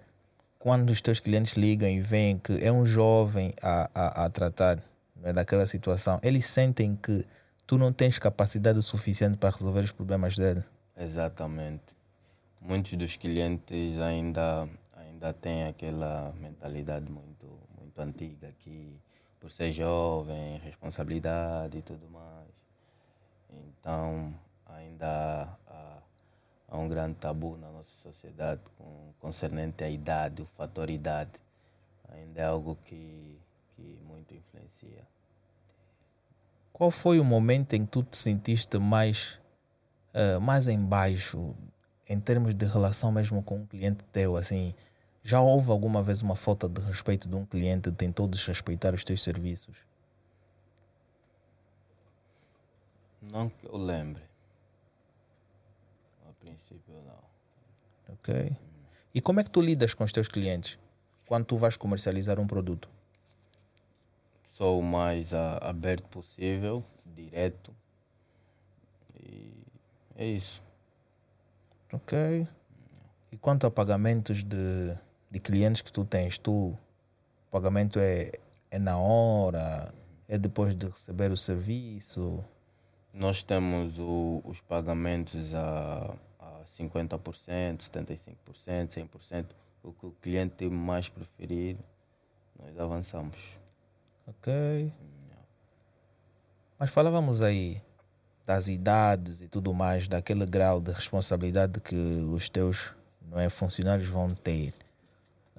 [0.58, 4.82] Quando os teus clientes ligam e veem que é um jovem a, a, a tratar,
[5.20, 7.24] né, daquela situação, eles sentem que
[7.66, 10.64] tu não tens capacidade suficiente para resolver os problemas dele.
[10.96, 11.84] Exatamente.
[12.60, 17.46] Muitos dos clientes ainda ainda têm aquela mentalidade muito
[17.78, 19.00] muito antiga que
[19.40, 22.48] por ser jovem, responsabilidade e tudo mais.
[23.50, 24.34] Então,
[24.66, 25.98] ainda há,
[26.68, 31.32] há um grande tabu na nossa sociedade com, concernente à idade, o fator idade.
[32.12, 33.39] Ainda é algo que
[34.30, 35.06] muito influencia.
[36.72, 39.38] Qual foi o momento em que tu te sentiste mais,
[40.14, 41.54] uh, mais em baixo,
[42.08, 44.36] em termos de relação mesmo com um cliente teu?
[44.36, 44.74] Assim,
[45.22, 49.04] já houve alguma vez uma falta de respeito de um cliente que tentou desrespeitar os
[49.04, 49.76] teus serviços?
[53.20, 54.22] Não que eu lembre.
[56.26, 58.14] A princípio, não.
[58.14, 58.56] Ok.
[59.12, 60.78] E como é que tu lidas com os teus clientes
[61.26, 62.88] quando tu vais comercializar um produto?
[64.60, 66.84] Sou o mais a, aberto possível,
[67.16, 67.74] direto.
[69.18, 69.54] E
[70.14, 70.62] é isso.
[71.90, 72.46] Ok.
[73.32, 74.94] E quanto a pagamentos de,
[75.30, 76.78] de clientes que tu tens, tu, o
[77.50, 78.32] pagamento é,
[78.70, 79.94] é na hora,
[80.28, 82.44] é depois de receber o serviço?
[83.14, 89.46] Nós temos o, os pagamentos a, a 50%, 75%, 100%.
[89.82, 91.78] O que o cliente mais preferir,
[92.58, 93.59] nós avançamos.
[94.30, 94.92] Ok.
[96.78, 97.82] Mas falávamos aí
[98.46, 102.92] das idades e tudo mais, daquele grau de responsabilidade que os teus
[103.28, 104.72] não é, funcionários vão ter.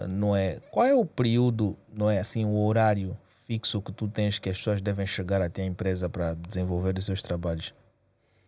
[0.09, 4.39] Não é, qual é o período, não é assim, o horário fixo que tu tens
[4.39, 7.73] que as pessoas devem chegar até a empresa para desenvolver os seus trabalhos?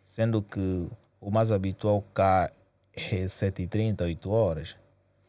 [0.06, 2.52] Sendo que o mais habitual cá
[2.94, 4.76] é 7h30, 8 horas.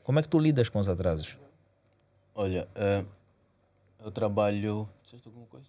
[0.03, 1.37] Como é que tu lidas com os atrasos?
[2.35, 3.24] Olha, uh
[4.05, 4.88] eu trabalho.
[5.25, 5.67] alguma coisa?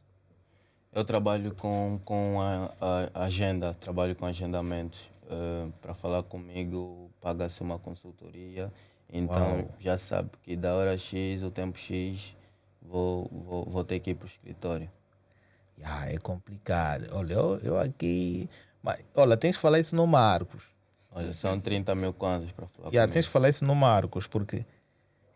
[0.91, 5.09] Eu trabalho com, com a, a agenda, trabalho com agendamentos.
[5.23, 8.71] Uh, Para falar comigo, paga-se uma consultoria.
[9.11, 9.69] Então Uau.
[9.79, 12.35] já sabe que da hora X, o tempo X,
[12.81, 14.89] vou, vou, vou ter que ir para o escritório.
[15.83, 17.09] Ah, é complicado.
[17.11, 18.49] Olha, eu, eu aqui.
[18.81, 20.63] Mas, olha, tens que falar isso no Marcos.
[21.11, 22.89] Olha, são 30 mil kwanzas para falar.
[22.89, 24.65] Yeah, tens que falar isso no Marcos, porque.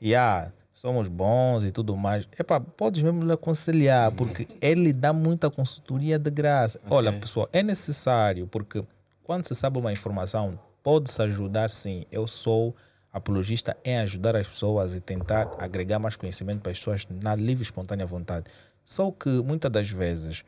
[0.02, 2.26] Yeah, somos bons e tudo mais.
[2.40, 6.80] Epá, podes mesmo lhe aconselhar, porque ele dá muita consultoria de graça.
[6.86, 6.98] Okay.
[6.98, 8.82] Olha, pessoal, é necessário, porque
[9.22, 12.06] quando se sabe uma informação, pode-se ajudar sim.
[12.10, 12.74] Eu sou
[13.12, 17.62] apologista em ajudar as pessoas e tentar agregar mais conhecimento para as pessoas na livre
[17.62, 18.46] e espontânea vontade.
[18.86, 20.46] Só que muitas das vezes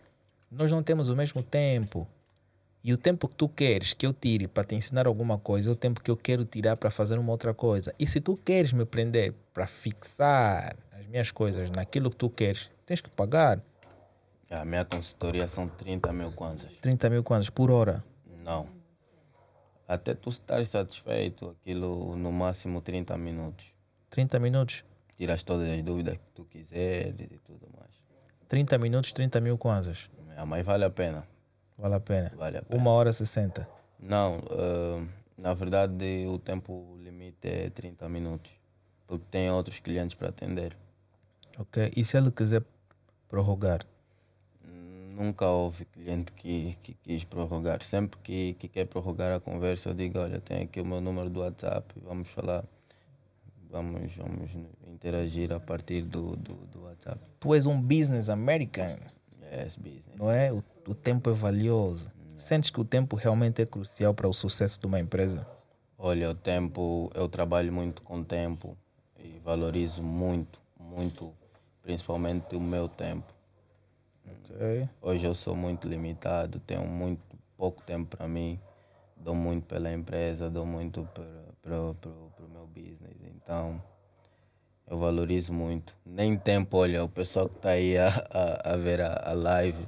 [0.49, 2.07] nós não temos o mesmo tempo.
[2.83, 5.71] E o tempo que tu queres que eu tire para te ensinar alguma coisa é
[5.73, 7.93] o tempo que eu quero tirar para fazer uma outra coisa.
[7.99, 12.71] E se tu queres me prender para fixar as minhas coisas naquilo que tu queres,
[12.85, 13.61] tens que pagar.
[14.49, 16.71] A minha consultoria são 30 mil kwanzas.
[16.81, 18.03] 30 mil kwanzas por hora.
[18.43, 18.67] Não.
[19.87, 23.65] Até tu estar satisfeito, aquilo no máximo 30 minutos.
[24.09, 24.83] 30 minutos?
[25.17, 27.91] Tiras todas as dúvidas que tu quiseres e tudo mais.
[28.49, 30.09] 30 minutos, 30 mil kwanzas.
[30.35, 31.30] É, mas vale a pena.
[31.81, 32.31] Vale a pena.
[32.37, 32.79] Vale a pena.
[32.79, 33.67] Uma hora 60.
[33.99, 38.51] Não, uh, na verdade o tempo limite é 30 minutos.
[39.07, 40.77] Porque tem outros clientes para atender.
[41.57, 41.91] Ok.
[41.95, 42.63] E se ele quiser
[43.27, 43.85] prorrogar?
[44.63, 47.83] Nunca houve cliente que, que quis prorrogar.
[47.83, 51.29] Sempre que, que quer prorrogar a conversa, eu digo: Olha, tem aqui o meu número
[51.29, 52.63] do WhatsApp, vamos falar.
[53.69, 54.51] Vamos, vamos
[54.87, 57.19] interagir a partir do, do, do WhatsApp.
[57.39, 58.97] Tu és um business American.
[59.51, 60.15] Yes, business.
[60.17, 60.51] Não é?
[60.51, 62.11] O, o tempo é valioso.
[62.37, 65.45] Sentes que o tempo realmente é crucial para o sucesso de uma empresa?
[65.97, 68.75] Olha, o tempo, eu trabalho muito com tempo
[69.19, 71.31] e valorizo muito, muito,
[71.83, 73.31] principalmente o meu tempo.
[74.49, 74.89] Okay.
[75.01, 77.21] Hoje eu sou muito limitado, tenho muito
[77.55, 78.59] pouco tempo para mim,
[79.15, 81.07] dou muito pela empresa, dou muito
[81.61, 83.17] para o meu business.
[83.35, 83.81] Então,
[84.89, 85.95] eu valorizo muito.
[86.03, 89.87] Nem tempo, olha, o pessoal que está aí a, a, a ver a, a live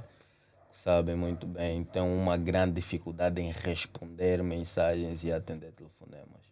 [0.84, 6.42] sabe muito bem, tem uma grande dificuldade em responder mensagens e atender telefonemas.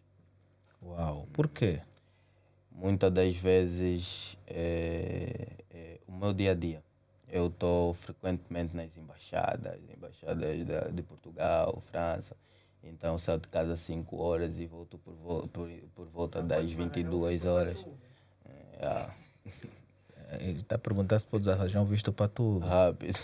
[0.81, 1.81] Uau, por quê?
[2.71, 6.83] Muitas das vezes é, é o meu dia a dia.
[7.29, 12.35] Eu estou frequentemente nas embaixadas, embaixadas de, de Portugal, França.
[12.83, 15.13] Então saio de casa às 5 horas e volto por,
[15.49, 17.85] por, por volta das 22 horas.
[18.79, 19.09] É,
[20.39, 22.65] Ele está perguntando se podes arranjar um visto para tudo.
[22.65, 23.19] Rápido.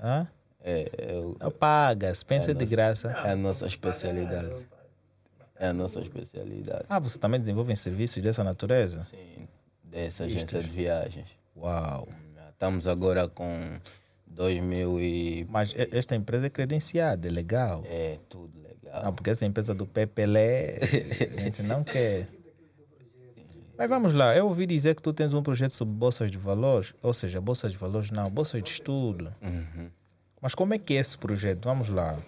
[0.00, 0.26] Hã?
[0.60, 3.10] É, eu, Não pagas, pensa é de nossa, graça.
[3.24, 4.66] É a nossa especialidade.
[5.58, 6.84] É a nossa especialidade.
[6.88, 9.06] Ah, você também desenvolve serviços dessa natureza?
[9.10, 9.48] Sim,
[9.84, 11.28] dessa agência de viagens.
[11.56, 12.08] Uau.
[12.52, 13.78] Estamos agora com
[14.26, 15.46] 2 mil e...
[15.48, 17.82] Mas esta empresa é credenciada, é legal?
[17.86, 19.04] É, tudo legal.
[19.04, 20.78] Não, porque essa empresa do Pepelé,
[21.36, 22.28] a gente não quer.
[23.76, 26.92] Mas vamos lá, eu ouvi dizer que tu tens um projeto sobre bolsas de valores,
[27.00, 29.32] ou seja, bolsas de valores não, bolsas de estudo.
[29.40, 29.88] Uhum.
[30.40, 31.64] Mas como é que é esse projeto?
[31.64, 32.18] Vamos lá.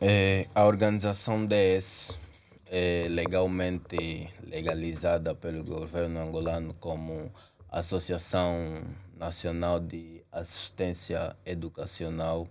[0.00, 2.18] É, a organização DS
[2.66, 7.32] é legalmente legalizada pelo governo angolano como
[7.68, 8.84] Associação
[9.16, 12.48] Nacional de Assistência Educacional.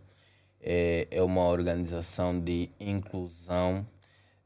[0.60, 3.88] É, é uma organização de inclusão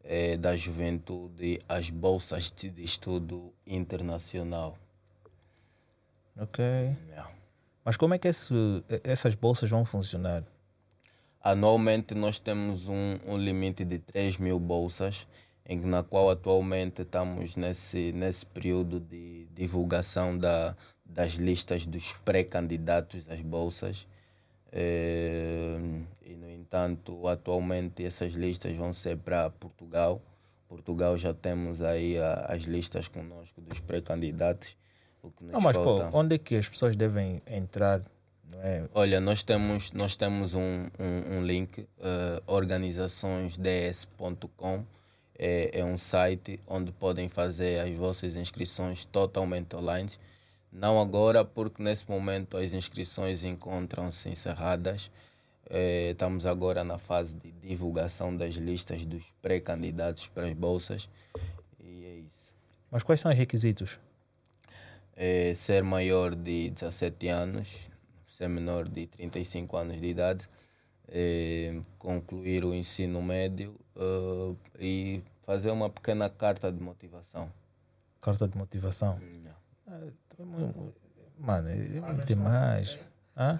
[0.04, 4.78] é, da juventude às bolsas de estudo internacional.
[6.38, 6.64] Ok.
[6.64, 7.45] Yeah.
[7.86, 8.52] Mas como é que esse,
[9.04, 10.44] essas bolsas vão funcionar?
[11.40, 15.28] Anualmente nós temos um, um limite de 3 mil bolsas,
[15.64, 23.24] em, na qual atualmente estamos nesse, nesse período de divulgação da, das listas dos pré-candidatos
[23.30, 24.08] às bolsas.
[24.72, 25.78] É,
[26.24, 30.20] e, no entanto, atualmente essas listas vão ser para Portugal.
[30.68, 34.76] Portugal já temos aí a, as listas conosco dos pré-candidatos.
[35.26, 36.12] O que nos Não, mas falta...
[36.12, 38.04] pô, onde é que as pessoas devem entrar?
[38.62, 38.84] É?
[38.94, 41.88] Olha, nós temos, nós temos um, um, um link, uh,
[42.46, 44.86] organizaçõesds.com.
[45.38, 50.10] É, é um site onde podem fazer as vossas inscrições totalmente online.
[50.72, 55.12] Não agora, porque nesse momento as inscrições encontram-se encerradas.
[55.70, 61.10] É, estamos agora na fase de divulgação das listas dos pré-candidatos para as bolsas.
[61.80, 62.54] E é isso.
[62.92, 64.00] Mas quais são os requisitos?
[65.16, 67.90] É ser maior de 17 anos,
[68.28, 70.50] ser menor de 35 anos de idade,
[71.08, 77.52] é, concluir o ensino médio uh, e fazer uma pequena carta de motivação.
[78.20, 79.18] Carta de motivação?
[79.22, 79.60] Yeah.
[79.88, 80.00] Ah,
[81.40, 83.00] mano, é muito demais.
[83.38, 83.60] Hã?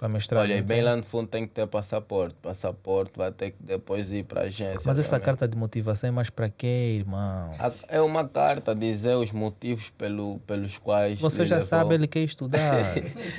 [0.00, 0.40] Para mestrar.
[0.40, 2.34] Olha, e bem lá no fundo tem que ter passaporte.
[2.40, 4.80] Passaporte vai ter que depois ir para a agência.
[4.86, 7.52] Mas essa carta de motivação é mais para quê, irmão?
[7.86, 11.20] É uma carta dizer os motivos pelo, pelos quais.
[11.20, 11.68] Você já levou.
[11.68, 12.94] sabe, ele quer estudar.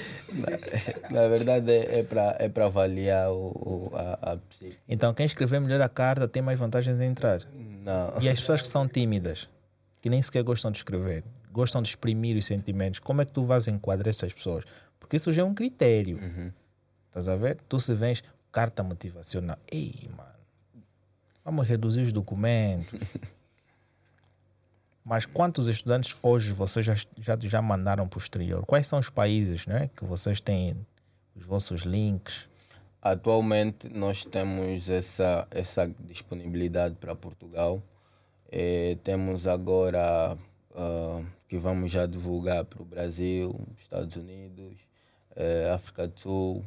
[1.09, 4.77] Na verdade, é, é para é avaliar o, o- a, a psique.
[4.87, 7.41] então, quem escrever melhor a carta tem mais vantagens em entrar.
[7.83, 8.21] Não.
[8.21, 9.49] E as pessoas que são tímidas,
[9.99, 13.43] que nem sequer gostam de escrever, gostam de exprimir os sentimentos, como é que tu
[13.43, 14.63] vais enquadrar essas pessoas?
[15.11, 16.17] Porque isso já é um critério.
[16.19, 16.53] Uhum.
[17.09, 17.57] Estás a ver?
[17.67, 19.57] Tu se vens carta motivacional.
[19.69, 20.85] Ei, mano.
[21.43, 22.97] Vamos reduzir os documentos.
[25.03, 28.65] Mas quantos estudantes hoje vocês já, já, já mandaram para o exterior?
[28.65, 30.77] Quais são os países né, que vocês têm
[31.35, 32.47] os vossos links?
[33.01, 37.83] Atualmente nós temos essa, essa disponibilidade para Portugal.
[38.49, 40.37] Eh, temos agora
[40.69, 44.89] uh, que vamos já divulgar para o Brasil, Estados Unidos,
[45.35, 46.65] eh, África do Sul,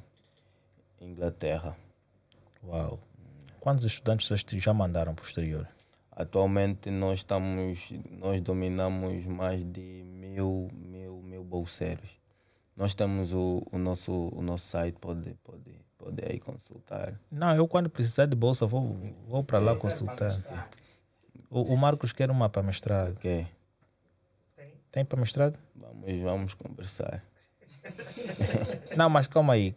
[1.01, 1.77] Inglaterra.
[2.63, 2.99] Uau!
[3.61, 5.69] Quantos estudantes vocês já mandaram para o exterior?
[6.13, 12.09] Atualmente nós estamos, nós dominamos mais de mil, mil, mil bolseiros.
[12.77, 17.19] Nós temos o, o, nosso, o nosso site, pode, pode, pode aí consultar.
[17.31, 18.97] Não, eu quando precisar de bolsa vou,
[19.27, 20.43] vou para lá consultar.
[21.51, 23.13] O, o, Marcos quer uma para mestrado.
[23.13, 23.47] Ok.
[24.91, 25.59] Tem para mestrado?
[25.75, 27.25] Vamos, vamos conversar.
[28.97, 29.75] Não, mas calma aí.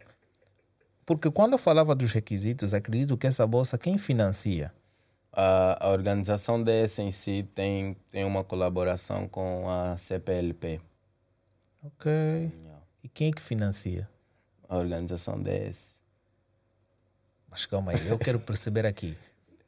[1.04, 4.72] Porque quando eu falava dos requisitos, acredito que essa bolsa quem financia?
[5.32, 10.80] A, a organização DS em si tem, tem uma colaboração com a CPLP.
[11.82, 12.10] Ok.
[12.10, 12.82] Yeah.
[13.02, 14.08] E quem é que financia?
[14.68, 15.94] A organização DS.
[17.50, 19.16] Mas calma aí, eu quero perceber aqui.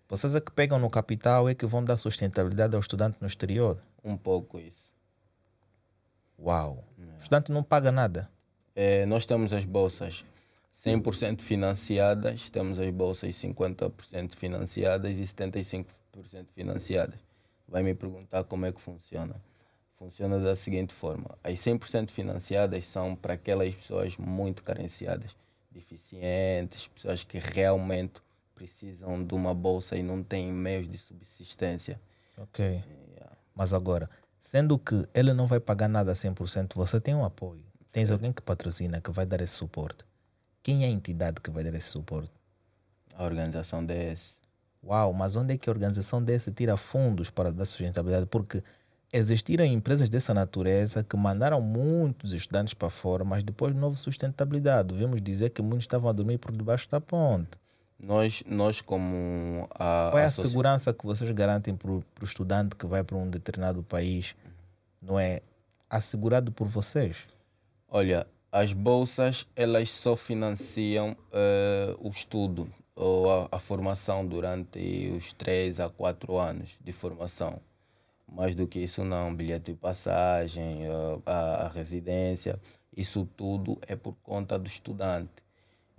[0.08, 3.78] Vocês é que pegam no capital é que vão dar sustentabilidade ao estudante no exterior?
[4.02, 4.90] Um pouco isso.
[6.38, 6.84] Uau!
[7.20, 8.30] O estudante não paga nada?
[8.74, 10.24] É, nós temos as bolsas
[10.72, 15.84] 100% financiadas, temos as bolsas 50% financiadas e 75%
[16.54, 17.20] financiadas.
[17.68, 19.36] Vai me perguntar como é que funciona.
[19.98, 25.36] Funciona da seguinte forma: as 100% financiadas são para aquelas pessoas muito carenciadas,
[25.70, 28.22] deficientes, pessoas que realmente
[28.54, 32.00] precisam de uma bolsa e não têm meios de subsistência.
[32.38, 32.64] Ok.
[32.64, 33.36] Yeah.
[33.54, 34.08] Mas agora,
[34.40, 37.62] sendo que ele não vai pagar nada a 100%, você tem um apoio.
[37.92, 40.04] Tens alguém que patrocina, que vai dar esse suporte.
[40.62, 42.32] Quem é a entidade que vai dar esse suporte?
[43.14, 44.36] A organização DS.
[44.82, 48.26] Uau, mas onde é que a organização DS tira fundos para dar sustentabilidade?
[48.26, 48.62] Porque
[49.12, 54.94] existiram empresas dessa natureza que mandaram muitos estudantes para fora, mas depois não houve sustentabilidade.
[54.94, 57.58] Devemos dizer que muitos estavam a dormir por debaixo da ponte.
[58.02, 60.08] Nós, nós como a.
[60.10, 63.28] Qual é a, a segurança que vocês garantem para o estudante que vai para um
[63.28, 64.34] determinado país?
[65.02, 65.42] Não é
[65.88, 67.16] assegurado por vocês?
[67.88, 75.32] Olha, as bolsas elas só financiam uh, o estudo ou a, a, formação durante os
[75.32, 77.60] 3 a 4 anos de formação.
[78.26, 82.58] Mais do que isso não, bilhete de passagem, uh, a, a residência,
[82.96, 85.30] isso tudo é por conta do estudante.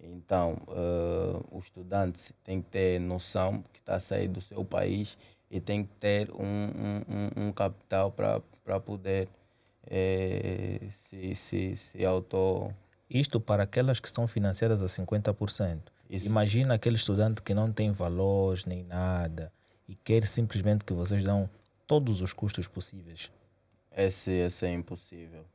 [0.04, 5.18] Então, uh, o estudante tem que ter noção que está a sair do seu país
[5.50, 9.28] e tem que ter um, um, um capital para poder
[9.86, 10.80] é,
[11.10, 12.74] se, se, se auto.
[13.10, 15.80] Isto para aquelas que são financiadas a 50%.
[16.10, 16.26] Isso.
[16.26, 19.52] Imagina aquele estudante que não tem valores nem nada
[19.88, 21.50] e quer simplesmente que vocês dão
[21.86, 23.30] todos os custos possíveis.
[23.96, 25.46] Esse, esse é impossível.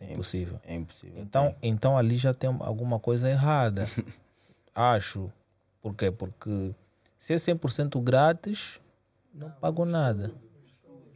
[0.00, 0.60] É impossível.
[0.64, 1.22] É impossível.
[1.22, 3.86] Então, então ali já tem alguma coisa errada.
[4.74, 5.30] Acho.
[5.82, 6.10] Por quê?
[6.10, 6.74] Porque
[7.18, 8.80] se é 100% grátis,
[9.34, 10.32] não pago nada.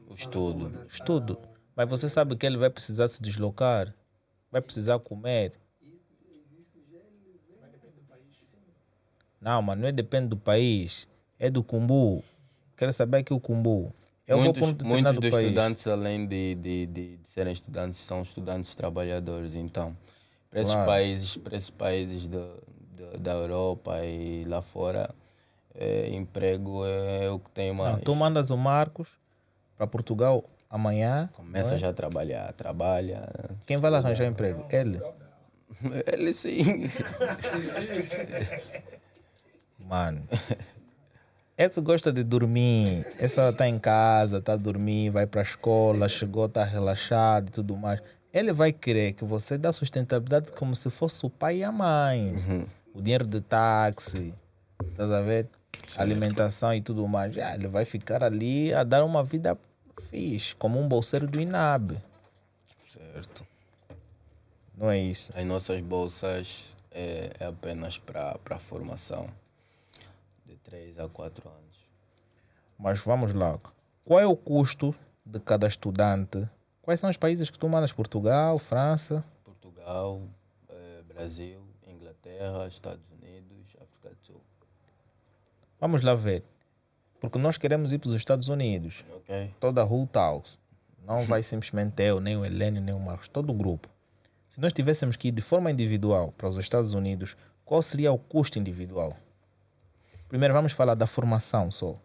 [0.08, 0.86] O estudo.
[0.88, 1.38] Estudo.
[1.74, 3.94] Mas você sabe que ele vai precisar se deslocar,
[4.50, 5.52] vai precisar comer.
[9.40, 11.08] Não, mas não é depende do país,
[11.38, 12.22] é do cumbu.
[12.76, 13.92] Quero saber que o cumbu.
[14.26, 15.44] Eu muitos muitos dos país.
[15.44, 19.54] estudantes, além de, de, de, de, serem estudantes, são estudantes trabalhadores.
[19.54, 19.94] Então,
[20.50, 20.90] para esses claro.
[20.90, 22.62] países, para esses países do,
[22.96, 25.14] do, da Europa e lá fora,
[25.74, 27.96] é, emprego é o que tem mais.
[27.96, 29.08] Não, tu mandas o Marcos
[29.76, 31.28] para Portugal amanhã.
[31.34, 31.78] Começa é?
[31.78, 33.28] já a trabalhar, trabalha.
[33.66, 34.64] Quem vai lá arranjar emprego?
[34.70, 35.00] Ele.
[36.10, 36.84] Ele sim.
[39.78, 40.22] Mano.
[41.56, 43.06] Esse gosta de dormir.
[43.16, 47.52] Essa está em casa, está a dormir, vai para a escola, chegou, está relaxado e
[47.52, 48.02] tudo mais.
[48.32, 52.32] Ele vai querer que você dê sustentabilidade como se fosse o pai e a mãe.
[52.32, 52.66] Uhum.
[52.92, 54.34] O dinheiro de táxi,
[54.90, 55.48] estás a ver?
[55.84, 56.00] Certo.
[56.00, 57.38] Alimentação e tudo mais.
[57.38, 59.56] Ah, ele vai ficar ali a dar uma vida
[60.10, 61.96] Fiz, como um bolseiro do INAB.
[62.84, 63.46] Certo.
[64.76, 65.30] Não é isso?
[65.36, 69.28] As nossas bolsas é, é apenas para formação
[70.64, 71.88] 3 a 4 anos.
[72.78, 73.58] Mas vamos lá.
[74.04, 74.94] Qual é o custo
[75.24, 76.48] de cada estudante?
[76.82, 77.92] Quais são os países que tu mandas?
[77.92, 79.24] Portugal, França?
[79.44, 80.22] Portugal,
[80.68, 84.40] eh, Brasil, Inglaterra, Estados Unidos, África do Sul.
[85.80, 86.42] Vamos lá ver.
[87.20, 89.04] Porque nós queremos ir para os Estados Unidos.
[89.18, 89.54] Okay.
[89.58, 90.58] Toda a Whole Talks.
[91.06, 93.28] Não vai simplesmente eu, nem o Helênio, nem o Marcos.
[93.28, 93.88] Todo o grupo.
[94.48, 98.18] Se nós tivéssemos que ir de forma individual para os Estados Unidos, qual seria o
[98.18, 99.16] custo individual?
[100.34, 101.96] Primeiro vamos falar da formação só.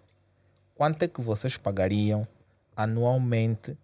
[0.76, 2.28] Quanto é que vocês pagariam
[2.76, 3.76] anualmente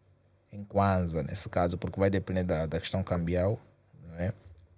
[0.53, 3.59] em Kwanza, nesse caso, porque vai depender da, da questão cambial,
[4.07, 4.33] não é?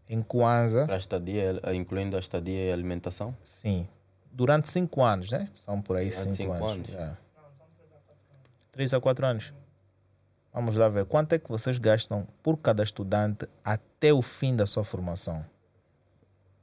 [0.08, 0.88] em Kwanza.
[0.90, 3.36] A estadia, incluindo a estadia e a alimentação?
[3.44, 3.86] Sim.
[4.32, 5.46] Durante cinco anos, né?
[5.54, 6.72] São por aí Durante cinco, cinco anos.
[6.72, 6.88] anos.
[6.88, 7.18] já.
[8.72, 9.54] Três a quatro anos.
[10.54, 11.04] Vamos lá ver.
[11.04, 15.46] Quanto é que vocês gastam por cada estudante até o fim da sua formação?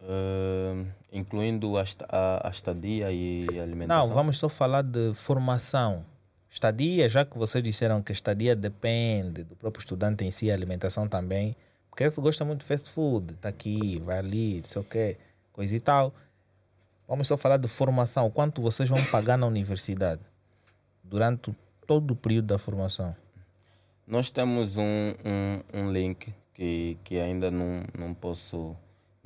[0.07, 4.07] Eh, incluindo a, a, a estadia e a alimentação?
[4.07, 6.05] Não, vamos só falar de formação.
[6.50, 11.09] Estadia, já que vocês disseram que estadia depende do próprio estudante em si, a alimentação
[11.09, 11.57] também.
[11.88, 15.16] Porque esse gosta muito de fast food, tá aqui, vai ali, não sei o quê,
[15.52, 16.12] coisa e tal.
[17.09, 18.30] Vamos só falar de formação.
[18.30, 20.20] Quanto vocês vão pagar na universidade
[21.02, 21.55] durante
[21.86, 23.14] todo o período da formação?
[24.07, 28.76] Nós temos um, um, um link que, que ainda não, não posso,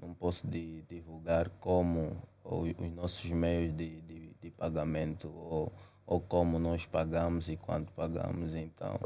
[0.00, 5.72] não posso di- divulgar como o- os nossos meios de, de, de pagamento ou,
[6.06, 8.98] ou como nós pagamos e quanto pagamos, então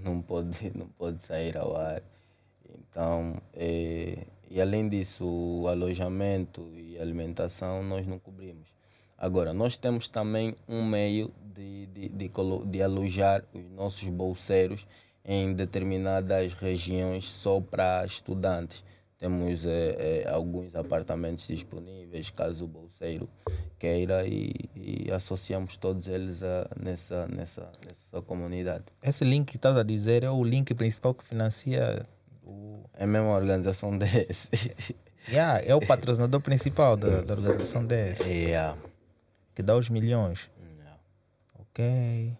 [0.00, 2.02] não pode, não pode sair ao ar.
[2.68, 8.68] Então, eh, e além disso, o alojamento e alimentação nós não cobrimos.
[9.16, 12.30] Agora, nós temos também um meio de, de, de,
[12.66, 14.86] de alojar os nossos bolseiros
[15.24, 18.84] em determinadas regiões só para estudantes.
[19.22, 23.28] Temos eh, eh, alguns apartamentos disponíveis, caso o bolseiro
[23.78, 28.82] queira, e, e associamos todos eles a, nessa, nessa, nessa comunidade.
[29.00, 32.04] Esse link que estás a dizer é o link principal que financia
[32.44, 32.80] o.
[32.94, 34.50] É a mesma organização desse.
[35.28, 38.76] Yeah, é o patrocinador principal da, da organização desse, yeah.
[39.54, 40.50] que dá os milhões.
[40.80, 40.98] Yeah.
[41.60, 42.36] Ok.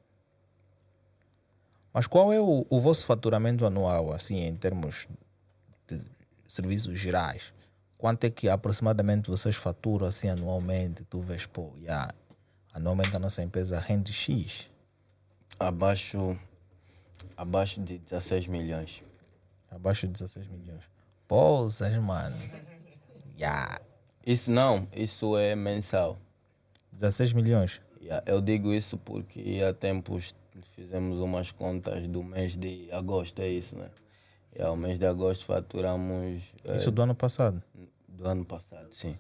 [1.95, 5.07] Mas qual é o, o vosso faturamento anual, assim, em termos
[5.87, 6.03] de
[6.53, 7.53] serviços gerais?
[7.97, 11.05] Quanto é que aproximadamente vocês faturam, assim, anualmente?
[11.05, 12.13] Tu vês, pô, yeah,
[12.73, 14.69] anualmente a nossa empresa rende X.
[15.59, 16.39] Abaixo,
[17.37, 19.03] abaixo de 16 milhões.
[19.71, 20.83] Abaixo de 16 milhões.
[21.29, 22.37] Pousas, mano.
[23.39, 23.81] Yeah.
[24.27, 26.19] Isso não, isso é mensal.
[26.93, 27.81] 16 milhões.
[28.01, 30.35] Yeah, Eu digo isso porque há tempos
[30.75, 33.89] fizemos umas contas do mês de agosto, é isso, né?
[34.55, 37.63] E ao mês de agosto faturamos eh, Isso do ano passado.
[38.09, 39.17] do ano passado, sim.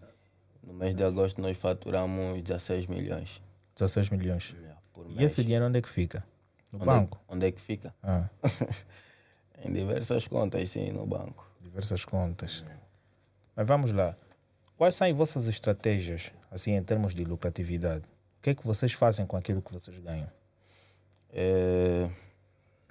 [0.63, 3.43] No mês de agosto nós faturamos 16 milhões
[3.75, 4.55] 16 milhões.
[4.61, 5.33] yeah, por E mês.
[5.33, 6.25] esse dinheiro onde é que fica?
[6.71, 7.21] No onde, banco?
[7.29, 7.95] É, onde é que fica?
[8.03, 8.29] Ah,
[9.65, 11.51] em diversas contas, sim, no banco.
[11.61, 12.63] diversas contas.
[13.57, 14.17] Mas vamos lá.
[14.77, 18.05] Quais são as vossas estratégias, assim, em termos de lucratividade?
[18.39, 20.29] O que é que vocês fazem com aquilo que vocês ganham?
[21.33, 22.09] É,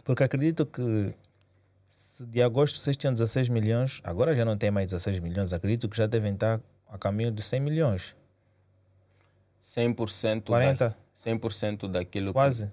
[0.03, 1.13] Porque acredito que
[2.25, 5.97] de agosto vocês tinham 16 milhões, agora já não tem mais 16 milhões, acredito que
[5.97, 8.15] já devem estar a caminho de 100 milhões.
[9.65, 10.95] 100%, 40, da,
[11.31, 12.69] 100% daquilo quase.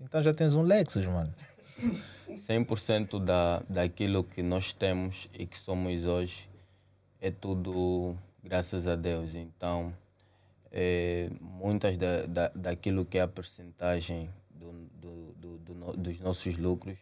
[0.00, 1.34] Então já tens um Lexus, mano.
[1.76, 6.48] que 100% da, daquilo que nós temos e que somos hoje
[7.20, 9.34] é tudo graças a Deus.
[9.34, 9.92] Então,
[10.70, 16.56] é, muitas da, da, daquilo que é a percentagem do, do, do, do dos nossos
[16.56, 16.98] lucros,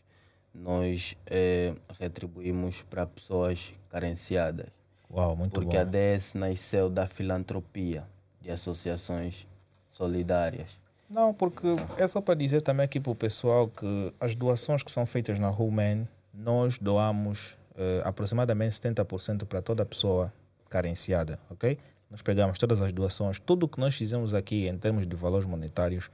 [0.63, 4.67] nós é, retribuímos para pessoas carenciadas.
[5.11, 5.83] Uau, muito Porque bom.
[5.83, 8.05] a DS nasceu da filantropia
[8.41, 9.47] de associações
[9.93, 10.69] solidárias.
[11.09, 14.91] Não, porque é só para dizer também aqui para o pessoal que as doações que
[14.91, 20.33] são feitas na Human, nós doamos eh, aproximadamente 70% para toda pessoa
[20.69, 21.79] carenciada, ok?
[22.11, 25.47] Nós pegamos todas as doações, tudo o que nós fizemos aqui em termos de valores
[25.47, 26.11] monetários,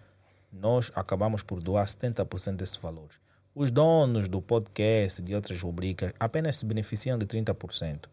[0.53, 3.22] nós acabamos por doar 70% desses valores.
[3.55, 8.07] Os donos do podcast e de outras rubricas apenas se beneficiam de 30%.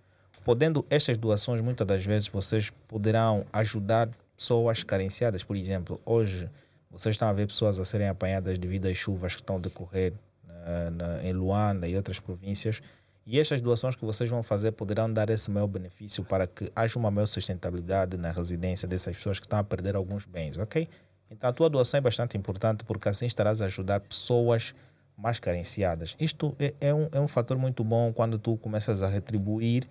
[0.43, 5.43] Podendo estas doações, muitas das vezes vocês poderão ajudar pessoas carenciadas.
[5.43, 6.49] Por exemplo, hoje
[6.91, 10.13] vocês estão a ver pessoas a serem apanhadas devido às chuvas que estão a decorrer
[10.45, 12.81] na- na- em Luanda e outras províncias.
[13.25, 16.97] E estas doações que vocês vão fazer poderão dar esse maior benefício para que haja
[16.97, 20.87] uma maior sustentabilidade na residência dessas pessoas que estão a perder alguns bens, ok?
[21.29, 24.73] Então a tua doação é bastante importante porque assim estarás a ajudar pessoas
[25.19, 26.15] mais carenciadas.
[26.19, 29.87] Isto é, é um, é um fator muito bom quando tu começas a retribuir,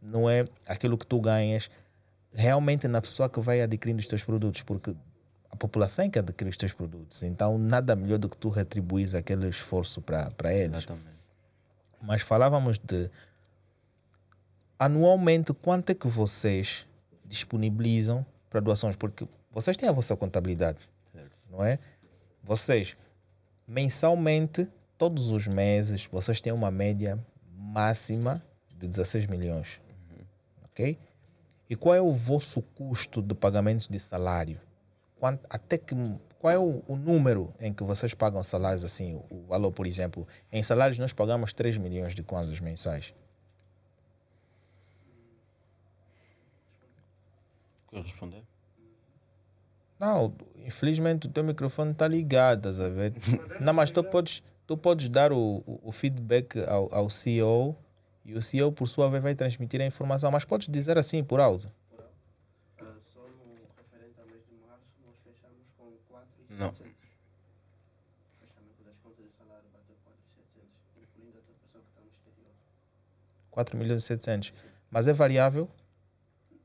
[0.00, 1.70] não é aquilo que tu ganhas
[2.32, 4.94] realmente na pessoa que vai adquirindo os teus produtos, porque
[5.50, 7.22] a população é que adquire os teus produtos.
[7.22, 10.78] Então nada melhor do que tu retribuís aquele esforço para eles.
[10.78, 11.20] Exatamente.
[12.00, 13.10] Mas falávamos de
[14.78, 16.86] anualmente quanto é que vocês
[17.26, 20.78] disponibilizam para doações, porque vocês têm a vossa contabilidade,
[21.12, 21.36] Certo.
[21.50, 21.78] não é?
[22.42, 22.96] Vocês
[23.70, 24.66] mensalmente,
[24.98, 27.24] todos os meses, vocês têm uma média
[27.56, 28.44] máxima
[28.76, 29.80] de 16 milhões.
[30.10, 30.24] Uhum.
[30.64, 30.98] Ok?
[31.68, 34.60] E qual é o vosso custo de pagamento de salário?
[35.20, 35.94] Quanto, até que,
[36.40, 39.14] qual é o, o, número em que vocês pagam salários assim?
[39.14, 43.14] O, o valor, por exemplo, em salários nós pagamos 3 milhões de kwanzas mensais.
[47.88, 48.42] Quer responder?
[50.00, 50.34] Não,
[50.64, 53.12] infelizmente o teu microfone está ligado, estás a ver?
[53.60, 57.76] Não, mas tu podes, tu podes dar o, o, feedback ao, ao CEO
[58.24, 60.30] e o CEO, por sua vez, vai transmitir a informação.
[60.30, 61.70] Mas podes dizer assim, por alto.
[62.78, 66.58] Ah, só no referente ao mês de março, nós fechamos com 4,700.
[66.58, 66.68] Não.
[66.68, 66.72] O
[68.40, 72.54] fechamento das contas de salário bateu 4,700, incluindo a outra pessoa que está no exterior.
[73.50, 74.54] 4 milhões e 700.
[74.90, 75.68] Mas é variável?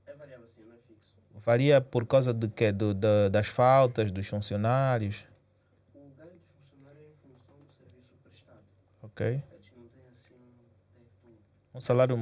[0.06, 1.18] É variável assim, não é fixo.
[1.46, 2.72] Varia por causa de quê?
[2.72, 5.24] Do, da- das faltas dos funcionários?
[5.94, 8.64] O ganho dos funcionários é em função do serviço prestado.
[9.04, 9.28] Ok?
[9.28, 9.44] Eles
[9.78, 10.36] não têm assim
[11.74, 12.18] um salário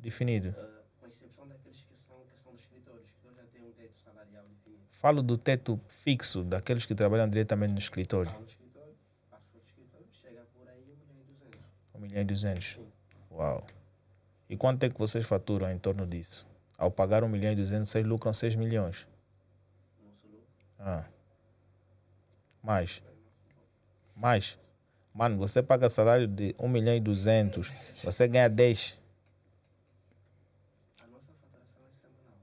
[0.00, 0.54] definido.
[0.56, 3.04] ah, com exceção daqueles que são, que são dos escritores.
[3.08, 4.82] Escritores já têm um teto salarial definido.
[4.92, 8.30] Falo do teto fixo daqueles que trabalham diretamente no escritório.
[8.30, 8.94] Há um escritório,
[9.32, 11.60] a sua escritório chega por aí 1 milhão e 200.
[11.94, 12.78] 1 milhão e 200.
[13.32, 13.66] Uau.
[14.48, 16.46] E quanto é que vocês faturam em torno disso?
[16.76, 19.06] Ao pagar 1 milhão e 200, vocês lucram 6 milhões.
[20.02, 20.46] Nosso lucro.
[20.78, 21.04] Ah.
[22.62, 23.02] Mais.
[24.16, 24.58] Mais.
[25.12, 27.70] Mano, você paga salário de 1 milhão e 200,
[28.02, 28.98] você ganha 10.
[31.00, 32.38] A nossa faturação é semanal.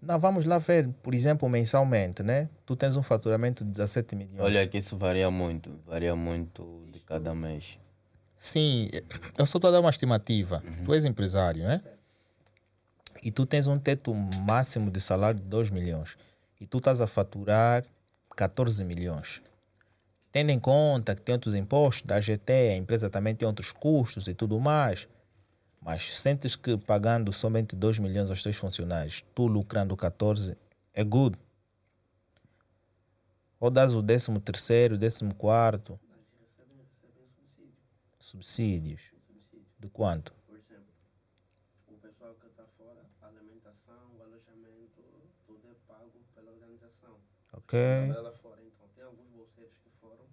[0.00, 2.48] Não, vamos lá ver, por exemplo, mensalmente, né?
[2.64, 4.40] Tu tens um faturamento de 17 milhões.
[4.40, 5.78] Olha que isso varia muito.
[5.86, 7.78] Varia muito de cada mês.
[8.38, 8.88] Sim,
[9.36, 10.64] eu só estou a dar uma estimativa.
[10.82, 11.82] Tu és empresário, né?
[13.22, 16.16] E tu tens um teto máximo de salário de 2 milhões.
[16.60, 17.84] E tu estás a faturar
[18.36, 19.42] 14 milhões.
[20.32, 24.28] Tendo em conta que tem outros impostos da GT, a empresa também tem outros custos
[24.28, 25.08] e tudo mais.
[25.80, 30.56] Mas sentes que pagando somente 2 milhões aos teus funcionários, tu lucrando 14,
[30.94, 31.36] é good.
[33.58, 35.98] Ou dás o décimo terceiro, décimo quarto,
[38.18, 39.00] subsídios.
[39.26, 39.66] subsídio.
[39.78, 40.32] De quanto?
[40.46, 40.86] Por exemplo,
[41.88, 45.02] o pessoal que está fora, a alimentação, o alojamento,
[45.46, 47.16] tudo é pago pela organização.
[47.70, 47.78] Ok.
[48.42, 48.58] Fora.
[48.66, 50.24] Então, tem alguns bolseiros que foram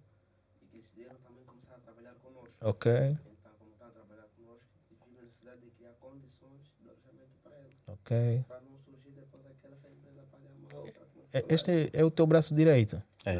[0.62, 2.50] e que decidiram também começar a trabalhar conosco.
[2.60, 2.90] Ok.
[2.92, 7.54] Então, como estão a trabalhar conosco, tive a necessidade de criar condições de alojamento para
[7.62, 7.76] eles.
[7.86, 8.44] Ok.
[8.48, 10.82] Para não surgir depois aquela essa empresa pagar mal.
[10.84, 13.00] outra com- É- Este é o teu braço direito.
[13.24, 13.38] É.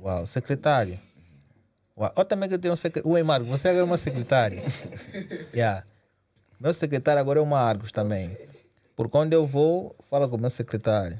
[0.00, 0.98] Uau, secretário.
[1.96, 2.12] Uau.
[2.16, 3.14] Olha também que eu tenho um secretário.
[3.14, 4.62] Oi, Marcos, você agora é uma secretária.
[5.54, 5.84] yeah.
[6.58, 8.36] Meu secretário agora é uma Argos também.
[8.96, 11.18] Por quando eu vou, fala com o meu secretário.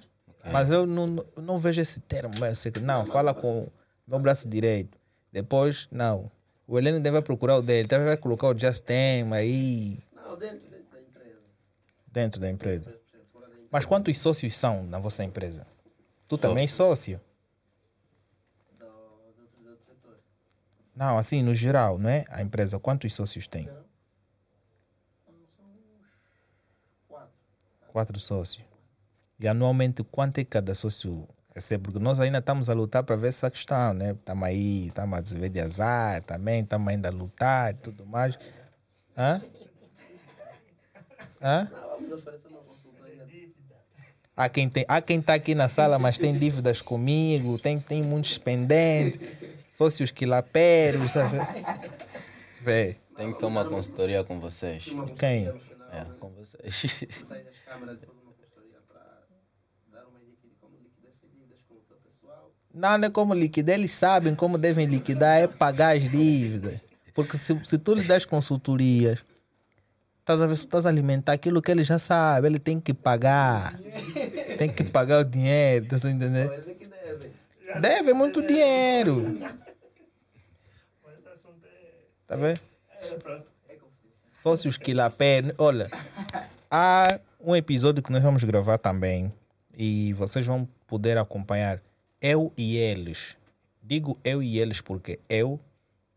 [0.53, 2.87] Mas eu não, não- vejo esse termo, secretário.
[2.87, 3.73] Não, fala com o
[4.07, 4.99] meu braço direito.
[5.33, 6.31] Depois, não.
[6.67, 7.89] O Heleno deve procurar o dele.
[7.89, 11.41] Deve vai colocar o Just Tem aí Não, dentro, dentro da empresa.
[12.07, 13.01] dentro da empresa.
[13.71, 15.67] Mas quantos sócios são na vossa empresa?
[16.29, 17.21] Tu também és sócio?
[18.79, 20.19] Do, do, do, setor.
[20.95, 22.25] Não, assim, no geral, não é?
[22.29, 23.67] A empresa, quantos sócios tem?
[23.67, 23.75] Não?
[25.27, 25.35] São
[27.09, 27.33] quatro.
[27.89, 28.74] Quatro sócios.
[29.39, 31.85] E anualmente, quanto é que cada sócio recebe?
[31.85, 34.13] Porque nós ainda estamos a lutar para ver essa questão, né?
[34.13, 38.39] Estamos aí, estamos a desenvolver de azar também, estamos ainda a lutar e tudo mais.
[39.17, 39.43] Hã?
[41.43, 41.71] Hã?
[41.71, 43.27] Não, vamos oferecer uma consultoria.
[44.37, 48.03] Há quem tem, há quem está aqui na sala, mas tem dívidas comigo, tem, tem
[48.03, 49.21] muitos pendentes,
[49.71, 51.31] sócios quilaperos, tá?
[52.61, 54.87] Vê, Tem que ter uma consultoria com vocês.
[55.19, 55.49] Quem?
[55.93, 56.75] É, com vocês.
[57.29, 59.23] Sai das câmeras depois uma consultoria para
[59.93, 61.99] dar uma dica de como liquidar essas dívidas com o teu
[62.75, 66.81] Não, não é como liquidar, eles sabem como devem liquidar, é pagar as dívidas.
[67.15, 69.21] Porque se, se tu lhe das consultorias,
[70.19, 72.81] estás a ver, se tu estás a alimentar aquilo que ele já sabe, ele tem
[72.81, 73.79] que pagar.
[74.59, 76.51] Tem que pagar o dinheiro, tá entendendo?
[76.51, 77.31] Mas é que devem.
[77.81, 79.39] Deve muito dinheiro.
[82.27, 82.59] Tá vendo?
[83.69, 83.85] É confidencial.
[84.41, 85.43] Sócios que lá pé.
[85.59, 85.89] Olha,
[86.69, 89.33] há um episódio que nós vamos gravar também
[89.77, 91.81] e vocês vão poder acompanhar
[92.25, 93.37] eu e eles.
[93.83, 95.61] Digo eu e eles porque eu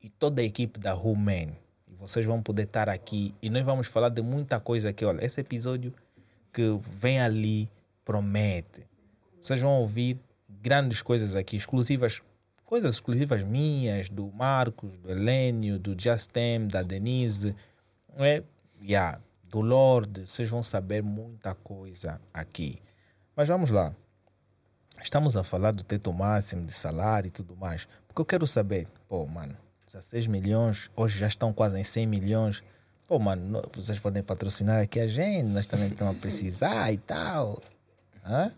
[0.01, 1.49] e toda a equipe da Human.
[1.85, 5.03] E vocês vão poder estar aqui e nós vamos falar de muita coisa aqui.
[5.03, 5.93] Olha, esse episódio
[6.53, 7.69] que vem ali
[8.05, 8.85] promete.
[9.41, 12.21] Vocês vão ouvir grandes coisas aqui, exclusivas,
[12.63, 17.53] coisas exclusivas minhas, do Marcos, do Helênio, do Justem, da Denise,
[18.15, 18.41] é?
[18.81, 20.21] Yeah, do Lorde.
[20.21, 22.79] Vocês vão saber muita coisa aqui.
[23.35, 23.93] Mas vamos lá.
[25.01, 27.87] Estamos a falar do teto máximo de salário e tudo mais.
[28.07, 32.63] Porque eu quero saber, pô, mano, 16 milhões, hoje já estão quase em 100 milhões.
[33.07, 36.97] Pô, mano, no- vocês podem patrocinar aqui a gente, nós também estamos a precisar e
[36.97, 37.61] tal.
[38.25, 38.51] Hã?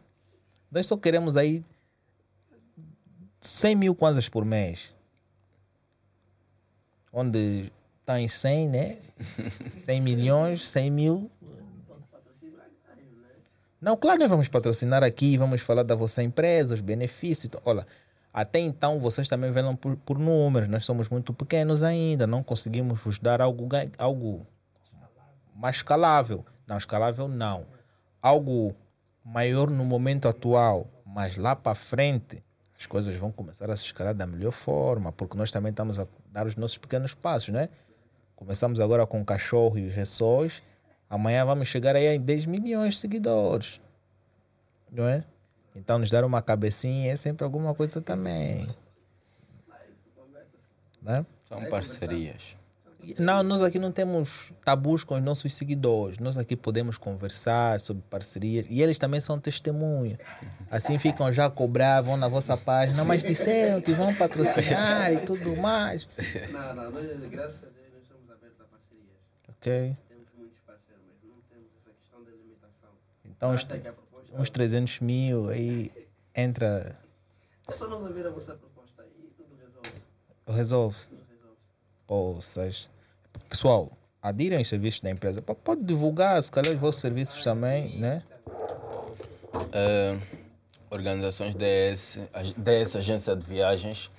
[0.72, 1.64] Nós só queremos aí
[3.42, 4.92] 100 mil kwanzas por mês.
[7.14, 7.72] Onde
[8.02, 8.98] está em 100, né?
[9.78, 11.32] 100 milhões, 100 mil.
[11.88, 13.30] Pode patrocinar ganho, né?
[13.82, 17.52] Não, claro, nós vamos patrocinar aqui, vamos falar da vossa empresa, os benefícios.
[17.64, 17.88] Olha,
[18.34, 23.00] até então vocês também velam por, por números, nós somos muito pequenos ainda, não conseguimos
[23.00, 23.68] vos dar algo,
[23.98, 24.46] algo
[25.56, 26.46] mais escalável.
[26.68, 27.66] Não, escalável não.
[28.22, 28.76] Algo
[29.24, 32.44] maior no momento atual, mas lá para frente
[32.78, 36.08] as coisas vão começar a se escalar da melhor forma, porque nós também estamos a
[36.32, 37.68] dar os nossos pequenos passos, né?
[38.36, 40.64] Começamos agora com o cachorro e os ressóis,
[41.10, 43.82] amanhã vamos chegar aí em 10 milhões de seguidores,
[44.92, 45.24] não é?
[45.76, 48.68] Então nos dar uma cabecinha é sempre alguma coisa também,
[51.02, 51.26] né?
[51.44, 52.58] São parcerias.
[53.18, 56.20] Não, nós aqui não temos tabus com os nossos seguidores.
[56.20, 60.20] Nós aqui podemos conversar sobre parcerias e eles também são testemunhas.
[60.70, 65.18] Assim ficam já a cobrar, vão na vossa página, mas disseram que vão patrocinar e
[65.22, 66.08] tudo mais.
[66.52, 69.16] Não, não, nós, graças a Deus, nós estamos abertos a parcerias.
[69.48, 69.98] Ok?
[70.10, 72.90] Temos muitos parceiros, mas não temos essa questão da limitação.
[73.40, 73.66] Então, uns,
[74.38, 75.90] uns 300 mil aí
[76.36, 77.00] entra,
[77.66, 79.90] É só nós ouvir a vossa proposta aí, tudo resolve.
[80.46, 80.98] resolve.
[81.08, 82.88] Tudo resolve.
[83.48, 85.42] Pessoal, adirem os serviços da empresa.
[85.42, 88.24] Pode divulgar, se calhar, os vossos serviços também, né?
[89.72, 90.20] Eh,
[90.90, 92.20] organizações DS,
[92.58, 94.12] DS Agência de Viagens,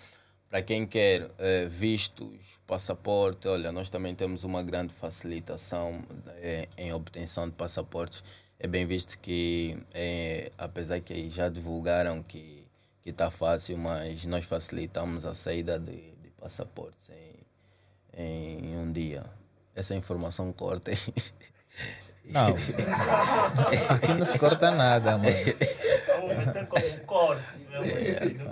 [0.49, 6.03] para quem quer eh, vistos, passaporte, olha, nós também temos uma grande facilitação
[6.37, 8.25] eh, em obtenção de passaportes.
[8.61, 12.61] É bem visto que, eh, apesar que já divulgaram que
[13.03, 17.11] que está fácil, mas nós facilitamos a saída de, de passaportes
[18.17, 19.25] em, em um dia.
[19.75, 20.93] Essa informação corta.
[22.25, 22.49] Não.
[23.89, 25.35] Aqui não se corta nada, mano.
[26.69, 27.43] Como corte.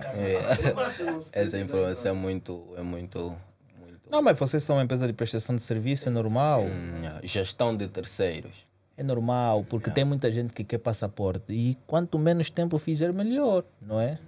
[0.00, 1.24] canal.
[1.32, 3.36] Essa informação é muito, é muito,
[3.78, 6.62] muito Não, mas vocês são uma empresa de prestação de serviço, é normal.
[6.62, 8.67] Hum, gestão de terceiros.
[8.98, 11.52] É normal, porque tem muita gente que quer passaporte.
[11.52, 14.18] E quanto menos tempo fizer, melhor, não é?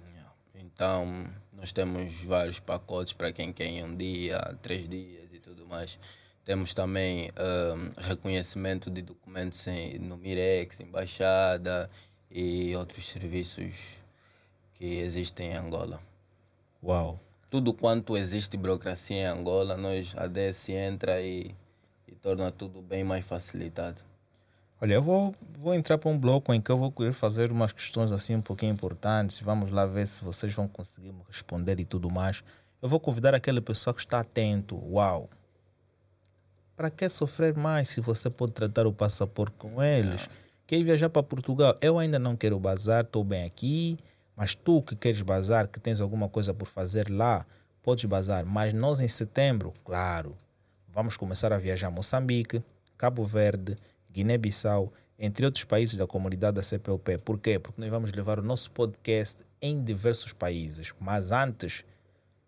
[0.55, 5.67] Então, nós temos vários pacotes para quem quer em um dia, três dias e tudo
[5.67, 5.99] mais.
[6.45, 11.89] Temos também hum, reconhecimento de documentos em, no Mirex, embaixada
[12.31, 13.97] e outros serviços
[14.73, 16.01] que existem em Angola.
[16.81, 17.19] Uau.
[17.49, 21.53] Tudo quanto existe burocracia em Angola, nós, a DS entra e,
[22.07, 24.01] e torna tudo bem mais facilitado.
[24.83, 27.71] Olha, eu vou, vou entrar para um bloco em que eu vou querer fazer umas
[27.71, 29.39] questões assim um pouquinho importantes.
[29.39, 32.43] Vamos lá ver se vocês vão conseguir me responder e tudo mais.
[32.81, 34.75] Eu vou convidar aquele pessoal que está atento.
[34.91, 35.29] Uau!
[36.75, 40.27] Para que sofrer mais se você pode tratar o passaporte com eles?
[40.65, 41.77] Quer viajar para Portugal?
[41.79, 43.99] Eu ainda não quero bazar, estou bem aqui.
[44.35, 47.45] Mas tu que queres bazar, que tens alguma coisa por fazer lá,
[47.83, 48.43] podes bazar.
[48.47, 50.35] Mas nós em setembro, claro,
[50.87, 52.63] vamos começar a viajar a Moçambique,
[52.97, 53.77] Cabo Verde,
[54.11, 57.17] Guiné-Bissau, entre outros países da comunidade da CPLP.
[57.19, 57.59] Por quê?
[57.59, 60.93] Porque nós vamos levar o nosso podcast em diversos países.
[60.99, 61.85] Mas antes,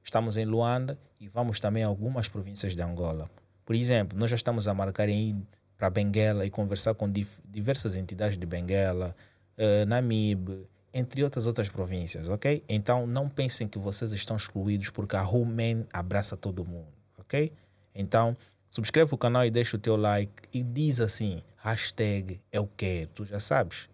[0.03, 3.29] estamos em Luanda e vamos também a algumas províncias de Angola.
[3.65, 5.35] Por exemplo, nós já estamos a marcar em ir
[5.77, 7.11] para Benguela e conversar com
[7.49, 9.15] diversas entidades de Benguela,
[9.57, 12.63] eh, Namibe, entre outras outras províncias, ok?
[12.69, 17.51] Então não pensem que vocês estão excluídos porque a Rumen abraça todo mundo, ok?
[17.95, 18.37] Então
[18.69, 23.25] subscreve o canal e deixa o teu like e diz assim, hashtag eu quero, tu
[23.25, 23.87] já sabes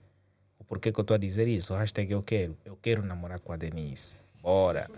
[0.59, 3.53] o porquê que eu estou a dizer isso, hashtag eu quero, eu quero namorar com
[3.53, 4.89] a Denise, bora!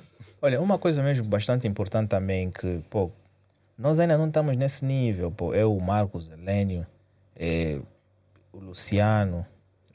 [0.41, 3.11] Olha, uma coisa mesmo bastante importante também que, pô,
[3.77, 5.53] nós ainda não estamos nesse nível, pô.
[5.53, 6.85] Eu, o Marcos, Helênio,
[7.35, 7.79] eh,
[8.51, 9.45] o Luciano.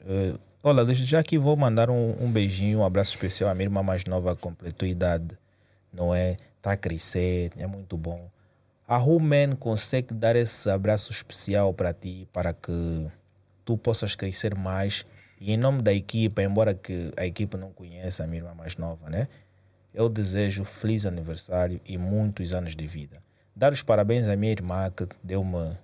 [0.05, 3.83] eh, olha, já aqui vou mandar um, um beijinho, um abraço especial à minha irmã
[3.83, 5.37] mais nova, completou idade,
[5.91, 6.37] não é?
[6.57, 8.29] Está a crescer, é muito bom.
[8.89, 13.11] A Rumen consegue dar esse abraço especial para ti, para que
[13.65, 15.05] tu possas crescer mais.
[15.41, 18.77] E em nome da equipa, embora que a equipa não conheça a minha irmã mais
[18.77, 19.27] nova, né?
[19.93, 23.21] Eu desejo feliz aniversário e muitos anos de vida.
[23.53, 25.77] Dar os parabéns à minha irmã que deu-me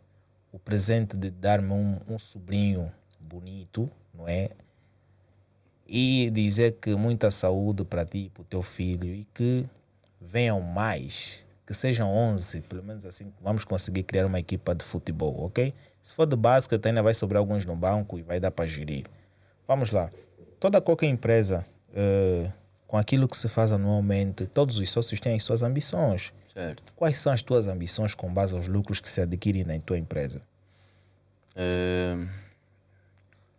[0.50, 2.90] o presente de dar-me um, um sobrinho
[3.20, 4.52] bonito, não é?
[5.86, 9.66] E dizer que muita saúde para ti para o teu filho e que
[10.22, 15.46] venham mais, que sejam 11, pelo menos assim vamos conseguir criar uma equipa de futebol,
[15.46, 15.74] ok?
[16.02, 19.06] Se for de basquete ainda vai sobrar alguns no banco e vai dar para gerir.
[19.68, 20.10] Vamos lá.
[20.60, 22.52] Toda qualquer empresa, eh,
[22.86, 26.34] com aquilo que se faz anualmente, todos os sócios têm as suas ambições.
[26.54, 26.94] Certo.
[26.96, 30.42] Quais são as tuas ambições com base aos lucros que se adquirem na tua empresa?
[31.56, 32.28] Eh,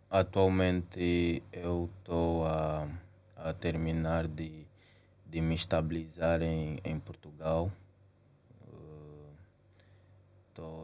[0.09, 2.87] atualmente eu estou a,
[3.35, 4.65] a terminar de,
[5.25, 7.71] de me estabilizar em, em Portugal.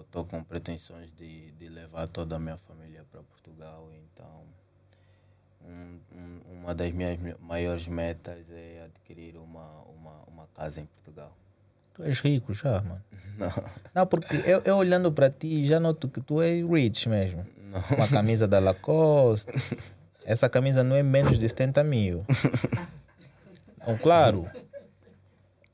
[0.05, 4.43] Estou com pretensões de, de levar toda a minha família para Portugal, então
[5.63, 11.31] Um- um- uma das minhas maiores metas é adquirir uma, uma, uma casa em Portugal.
[11.93, 13.03] Tu és rico já, mano.
[13.37, 13.51] Não,
[13.93, 17.45] Não, porque eu, eu olhando para ti já noto que tu és rich mesmo.
[17.57, 17.79] não.
[17.95, 19.51] Uma camisa da Lacoste.
[20.25, 22.25] Essa camisa não é menos de 70 mil.
[23.83, 24.47] Então, claro.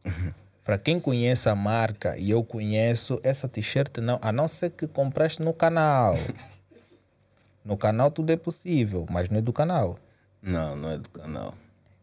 [0.68, 4.86] Para quem conhece a marca e eu conheço, essa t-shirt não, a não ser que
[4.86, 6.16] compraste no canal.
[7.64, 9.98] No canal tudo é possível, mas não é do canal.
[10.42, 11.54] Não, não é do canal.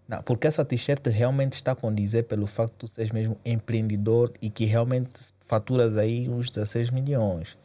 [0.08, 4.32] Não, porque essa t-shirt realmente está a condizer pelo facto de tu seres mesmo empreendedor
[4.40, 5.10] e que realmente
[5.46, 7.58] faturas aí uns 16 milhões.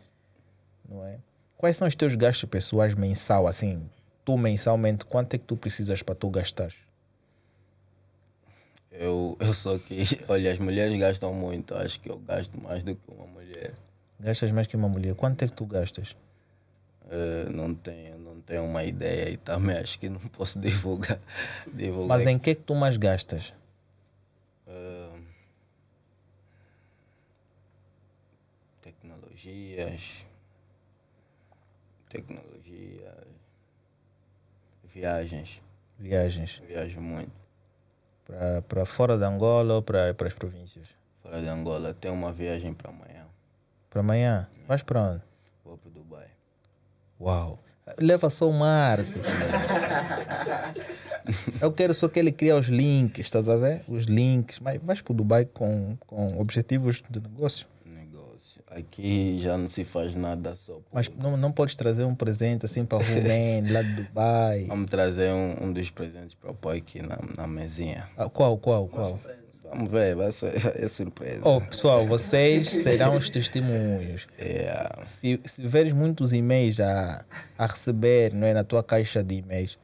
[0.85, 1.17] Não é?
[1.57, 3.89] Quais são os teus gastos pessoais mensal, assim?
[4.25, 6.73] Tu mensalmente, quanto é que tu precisas para tu gastar?
[8.99, 11.73] Eu, eu sou que, olha, as mulheres gastam muito.
[11.73, 13.73] Acho que eu gasto mais do que uma mulher.
[14.19, 15.15] Gastas mais que uma mulher.
[15.15, 16.17] Quanto é que tu gastas?
[17.09, 21.17] Eh, não tenho, não tenho uma ideia e também acho que não posso divulgar.
[21.73, 23.53] divulgar Mas em que é que tu mais gastas?
[24.67, 25.21] Eh,
[28.81, 30.25] tecnologias,
[32.09, 33.13] tecnologias,
[34.93, 35.61] viagens.
[35.97, 37.38] Viagens Viajo muito.
[38.67, 40.87] Para fora da Angola ou para as províncias?
[41.21, 43.25] Fora de Angola, tenho uma viagem para amanhã.
[43.89, 44.47] Para amanhã?
[44.67, 45.21] Vais para onde?
[45.63, 46.27] Vou para Dubai.
[47.19, 47.59] Uau!
[47.97, 49.09] Leva só o Marcos.
[51.61, 53.81] Eu quero só que ele crie os links, estás a ver?
[53.87, 54.59] Os links.
[54.59, 57.67] Mas vais para o Dubai com, com objetivos de negócio.
[58.71, 60.73] Aqui já não se faz nada só.
[60.73, 64.65] por- Mas não, não podes trazer um presente assim para o Rumen, lá de Dubai.
[64.67, 68.07] Vamos trazer um, um dos presentes para o pai aqui na, na mesinha.
[68.15, 69.19] Ah, qual, qual, qual?
[69.71, 70.51] Vamos ver, vai ser
[70.83, 71.41] é surpresa.
[71.47, 74.27] Oh, pessoal, vocês serão os testemunhos.
[74.37, 77.23] É, Se, se veres muitos e-mails a,
[77.57, 79.77] a receber não é, na tua caixa de e-mails,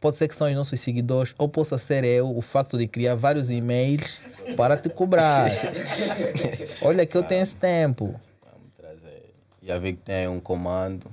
[0.00, 3.14] pode ser que são os nossos seguidores, ou possa ser eu o facto de criar
[3.14, 4.20] vários e-mails
[4.56, 5.48] para te cobrar.
[6.82, 8.18] Olha que eu tenho esse tempo.
[8.42, 9.34] vamos trazer.
[9.62, 11.10] Já vi que tem um comando.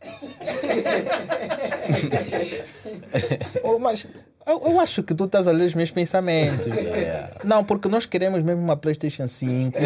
[3.62, 4.06] Oh, mas
[4.46, 6.66] eu, eu acho que tu estás a ler os meus pensamentos.
[7.44, 9.78] Não, porque nós queremos mesmo uma PlayStation 5.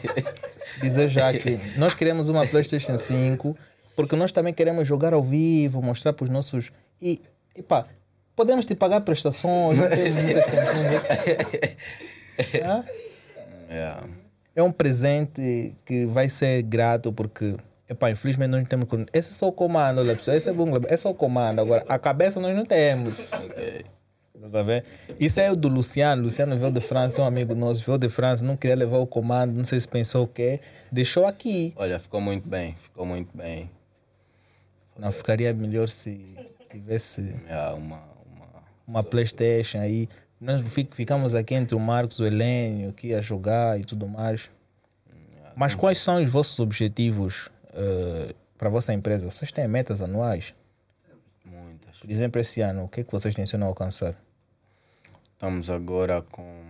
[0.80, 3.56] Dizer já que nós queremos uma PlayStation 5
[4.00, 6.70] porque nós também queremos jogar ao vivo, mostrar para os nossos.
[7.00, 7.20] E,
[7.54, 7.86] e pá,
[8.34, 9.78] podemos te pagar prestações.
[12.64, 12.84] Hã?
[13.72, 13.94] É.
[14.56, 17.54] É um presente que vai ser grato porque,
[17.88, 18.88] epá, infelizmente nós não temos.
[19.12, 21.60] Esse é só o comando, olha, pessoal, esse é bom, é só o comando.
[21.60, 23.16] Agora, a cabeça nós não temos.
[23.32, 23.84] Ok.
[24.50, 24.84] Tá vendo?
[25.18, 26.22] Isso é o do Luciano.
[26.22, 29.06] Luciano veio de França, é um amigo nosso, veio de França, não queria levar o
[29.06, 30.60] comando, não sei se pensou o quê.
[30.90, 31.72] Deixou aqui.
[31.76, 33.70] Olha, ficou muito bem, ficou muito bem.
[35.00, 36.34] Não ficaria melhor se
[36.70, 38.02] tivesse É uma,
[38.36, 38.46] uma...
[38.86, 40.08] uma Playstation aí.
[40.40, 44.06] Nós fi- ficamos aqui entre o Marcos e o Helênio, que ia jogar e tudo
[44.06, 44.50] mais.
[45.56, 49.30] Mas quais são os vossos objetivos eh, para a vossa empresa?
[49.30, 50.54] Vocês têm metas anuais?
[51.44, 51.98] Muitas.
[51.98, 54.14] Por exemplo, esse ano, o que é que vocês tencionam alcançar?
[55.32, 56.62] Estamos agora com,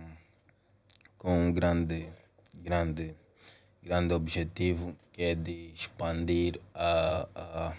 [1.17, 2.07] com um grande,
[2.55, 3.15] grande,
[3.83, 7.73] grande objetivo que é de expandir a, a,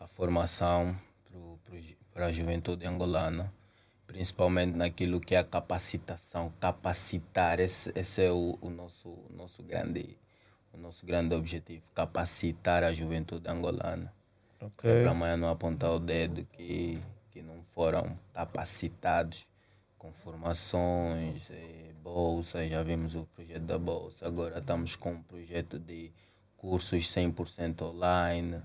[0.00, 0.96] a formação
[2.12, 3.52] para a juventude angolana,
[4.06, 9.62] principalmente naquilo que é a capacitação, capacitar, esse, esse é o, o nosso, o nosso
[9.62, 10.18] grande
[10.72, 14.12] o nosso grande objetivo, capacitar a juventude angolana.
[14.76, 19.46] Para amanhã não apontar o dedo que, que não foram capacitados
[19.98, 25.78] com formações, eh, bolsas, já vimos o projeto da bolsa, agora estamos com um projeto
[25.78, 26.12] de
[26.56, 28.62] cursos 100% online.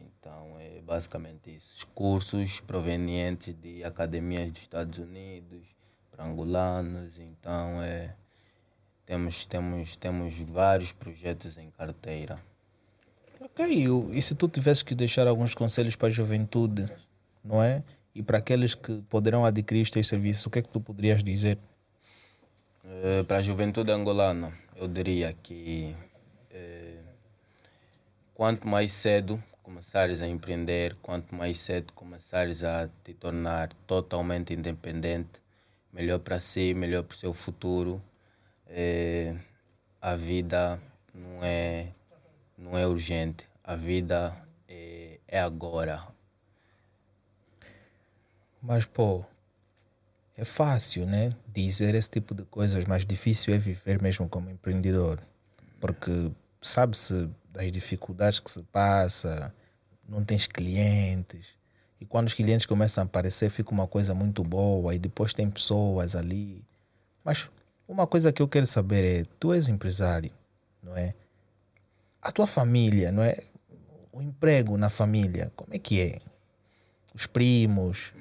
[0.00, 1.86] Então é basicamente isso.
[1.88, 5.62] Cursos provenientes de academias dos Estados Unidos
[6.10, 7.18] para angolanos.
[7.18, 8.14] Então é,
[9.04, 12.38] temos, temos, temos vários projetos em carteira.
[13.40, 16.90] Ok, e se tu tivesses que deixar alguns conselhos para a juventude,
[17.44, 17.82] não é?
[18.14, 21.22] E para aqueles que poderão adquirir os teus serviços, o que é que tu poderias
[21.22, 21.58] dizer?
[22.84, 25.94] Eh, para a juventude angolana, eu diria que
[26.50, 27.02] eh,
[28.34, 35.40] quanto mais cedo começares a empreender, quanto mais cedo começares a te tornar totalmente independente,
[35.92, 38.00] melhor para si, melhor para o seu futuro.
[38.68, 39.34] Eh,
[40.00, 40.80] a vida
[41.12, 41.88] não é,
[42.56, 44.36] não é urgente, a vida
[44.68, 46.06] é, é agora.
[48.62, 49.24] Mas, pô,
[50.36, 51.34] é fácil, né?
[51.52, 55.20] Dizer esse tipo de coisas, mas difícil é viver mesmo como empreendedor.
[55.80, 56.30] Porque
[56.62, 59.52] sabe-se das dificuldades que se passa,
[60.06, 61.46] não tens clientes.
[61.98, 64.94] E quando os clientes começam a aparecer, fica uma coisa muito boa.
[64.94, 66.62] E depois tem pessoas ali.
[67.24, 67.48] Mas
[67.88, 70.30] uma coisa que eu quero saber é: tu és empresário,
[70.82, 71.14] não é?
[72.20, 73.38] A tua família, não é?
[74.12, 76.18] O emprego na família, como é que é?
[77.14, 78.12] Os primos,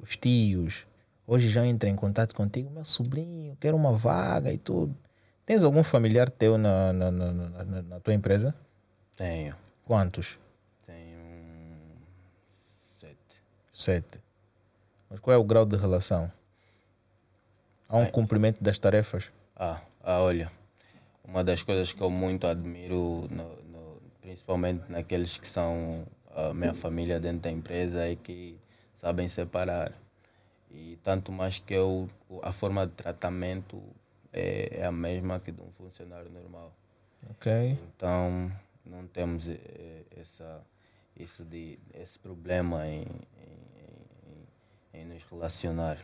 [0.00, 0.84] os tios,
[1.26, 4.96] hoje já entram em contato contigo, meu sobrinho, quero uma vaga e tudo.
[5.46, 8.54] Tens algum familiar teu na, na, na, na, na tua empresa?
[9.16, 9.54] Tenho.
[9.84, 10.38] Quantos?
[10.86, 11.18] Tenho
[13.00, 13.16] sete.
[13.72, 14.20] Sete.
[15.10, 16.30] Mas qual é o grau de relação?
[17.88, 18.10] Há um Ai.
[18.10, 19.30] cumprimento das tarefas?
[19.56, 20.50] Ah, ah, olha,
[21.24, 26.72] uma das coisas que eu muito admiro, no- no- principalmente naqueles que são a minha
[26.72, 28.58] família dentro da empresa, é que
[28.96, 29.92] sabem separar.
[30.70, 32.08] E tanto mais que eu,
[32.42, 33.82] a forma de tratamento
[34.32, 36.72] é, é a mesma que de um funcionário normal.
[37.30, 37.76] Ok.
[37.94, 38.50] Então,
[38.84, 40.60] não temos eh, essa,
[41.16, 43.06] isso de, esse problema em,
[44.94, 45.98] em, em, nos relacionar.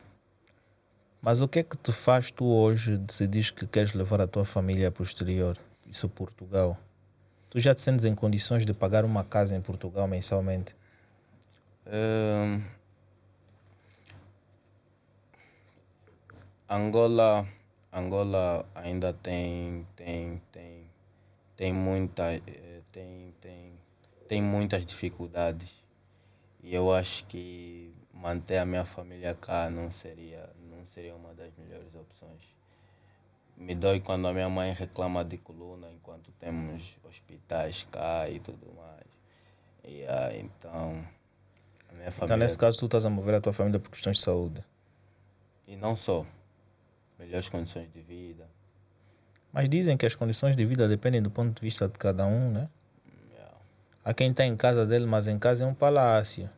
[1.21, 4.45] Mas o que é que te faz tu hoje decidir que queres levar a tua
[4.45, 5.59] família para o exterior?
[5.87, 6.79] Isso Portugal.
[7.51, 10.77] Tu já te sentes em condições de pagar uma casa em Portugal mensalmente?
[11.87, 12.63] Ahn,
[16.71, 17.47] Angola,
[17.91, 20.85] Angola ainda tem, tem, tem,
[21.57, 22.43] tem, muita, eh,
[22.99, 23.73] tem, tem,
[24.27, 25.71] tem muitas dificuldades.
[26.63, 31.53] E eu acho que manter a minha família cá não seria, não seria uma das
[31.57, 32.43] melhores opções.
[33.57, 38.73] Me dói quando a minha mãe reclama de coluna enquanto temos hospitais cá e tudo
[38.75, 39.07] mais.
[39.85, 40.91] E, ah, então,
[41.89, 42.37] a minha Então, família.
[42.37, 44.65] nesse caso, tu estás a mover a tua família por questões de saúde.
[45.67, 46.27] E não só.
[47.19, 48.49] Melhores condições de vida.
[49.53, 52.51] Mas dizem que as condições de vida dependem do ponto de vista de cada um,
[52.51, 52.69] né?
[54.09, 56.49] Há quem está em casa dele, mas em casa é um palácio.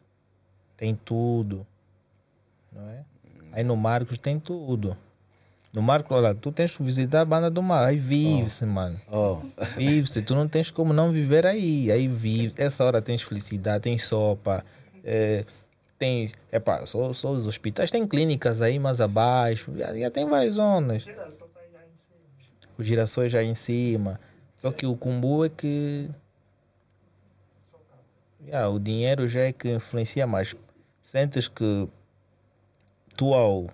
[0.76, 1.66] Tem tudo.
[2.72, 3.02] Não é?
[3.50, 4.96] Aí no Marcos tem tudo.
[5.72, 7.88] No Marcos, olha, tu tens que visitar a banda do Mar.
[7.88, 9.00] Aí vive-se, mano.
[9.10, 9.40] Oh,
[9.76, 10.22] Vive-se.
[10.22, 11.90] Tu não tens como não viver aí.
[11.90, 12.54] Aí vive.
[12.56, 14.64] Essa hora tens felicidade, tens sopa.
[15.02, 15.44] É,
[15.98, 16.30] tem.
[16.52, 17.90] Epá, só, só os hospitais.
[17.90, 19.76] Tem clínicas aí mais abaixo.
[19.76, 21.04] Já, já tem várias zonas.
[21.04, 22.20] Tá já em cima.
[22.78, 24.20] Os girassóis já em cima.
[24.56, 26.08] Só que o cumbu é que.
[28.50, 30.56] Yeah, o dinheiro já é que influencia mais.
[31.00, 31.88] Sentes que
[33.16, 33.68] tu ao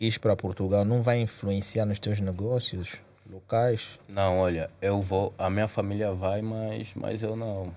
[0.00, 2.96] ir para Portugal não vai influenciar nos teus negócios
[3.28, 3.98] locais?
[4.08, 5.34] não, olha, eu vou.
[5.36, 7.72] A minha família vai, mas, mas eu não.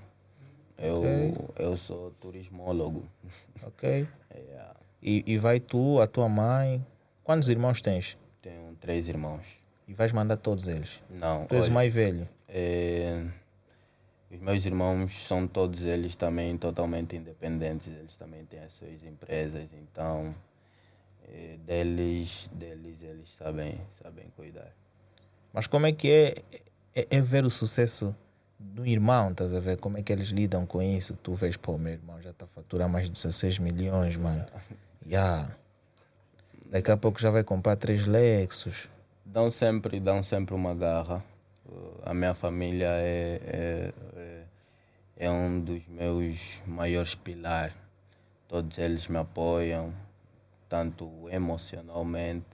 [0.77, 1.35] Eu, Ok.
[1.57, 3.03] eu sou turismólogo.
[3.63, 4.07] Ok?
[4.33, 4.75] Yeah.
[5.07, 6.83] E, e vai tu, a tua mãe.
[7.23, 8.17] Quantos irmãos tens?
[8.41, 9.43] Tenho três irmãos.
[9.87, 10.99] E vais mandar todos eles.
[11.11, 12.27] Não, Tu és o olha, mais velho.
[12.49, 13.23] é,
[14.36, 17.88] os meus irmãos são todos eles também totalmente independentes.
[17.88, 20.36] Eles também têm as suas empresas, então
[21.27, 24.71] é, deles, deles eles sabem, sabem cuidar.
[25.53, 26.36] Mas como é que é,
[26.93, 28.15] é, é ver o sucesso
[28.59, 29.77] do irmão, estás a ver?
[29.77, 31.17] Como é que eles lidam com isso?
[31.21, 34.45] Tu vês, pô, meu irmão já está a faturar mais de 16 milhões, mano.
[35.07, 35.47] Já.
[36.65, 38.89] Daqui a pouco já vai comprar três Lexus.
[39.23, 41.23] Dão sempre, dão sempre uma garra.
[42.03, 43.93] A minha família é, é,
[45.18, 47.76] é, um dos meus maiores pilares.
[48.47, 49.93] Todos eles me apoiam,
[50.70, 52.45] tanto emocionalmente.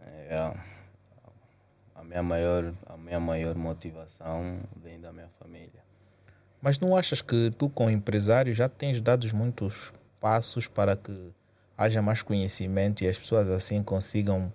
[0.00, 0.54] É,
[1.94, 5.82] a, minha maior, a minha maior motivação vem da minha família.
[6.60, 11.32] Mas não achas que tu, como empresário, já tens dado muitos passos para que
[11.76, 14.52] haja mais conhecimento e as pessoas assim consigam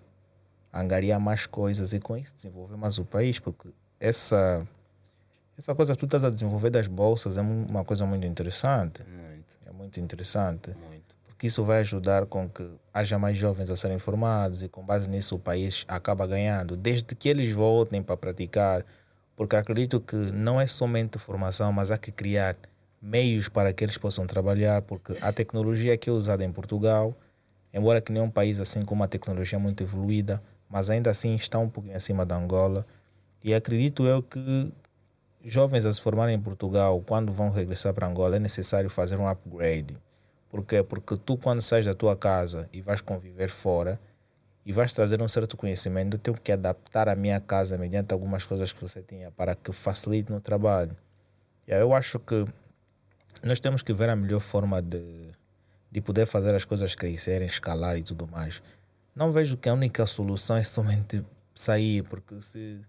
[0.71, 3.39] angariar mais coisas e com isso desenvolver mais o país?
[3.39, 4.65] Porque essa,
[5.57, 9.03] essa coisa que tu estás a desenvolver das bolsas é uma coisa muito interessante.
[9.03, 10.71] Muito, É muito interessante.
[10.87, 11.15] muito.
[11.25, 15.09] Porque isso vai ajudar com que haja mais jovens a serem formados e com base
[15.09, 18.83] nisso o país acaba ganhando, desde que eles voltem para praticar.
[19.35, 22.55] Porque acredito que não é somente formação, mas há que criar
[22.99, 27.15] meios para que eles possam trabalhar, porque a tecnologia que é usada em Portugal,
[27.71, 31.35] embora que nem é um país assim com uma tecnologia muito evoluída, mas ainda assim
[31.35, 32.85] está um pouquinho acima da Angola.
[33.43, 34.71] E acredito eu que
[35.43, 39.27] jovens a se formarem em Portugal, quando vão regressar para Angola, é necessário fazer um
[39.27, 39.97] upgrade.
[40.49, 40.81] Por quê?
[40.83, 43.99] Porque tu, quando sais da tua casa e vais conviver fora
[44.65, 48.45] e vais trazer um certo conhecimento, eu tenho que adaptar a minha casa mediante algumas
[48.45, 50.95] coisas que você tinha para que facilite no trabalho.
[51.67, 52.45] E eu acho que
[53.43, 55.29] nós temos que ver a melhor forma de,
[55.91, 58.61] de poder fazer as coisas crescerem, escalar e tudo mais.
[59.15, 61.23] Não vejo que a única solução é somente
[61.53, 62.79] sair, porque se,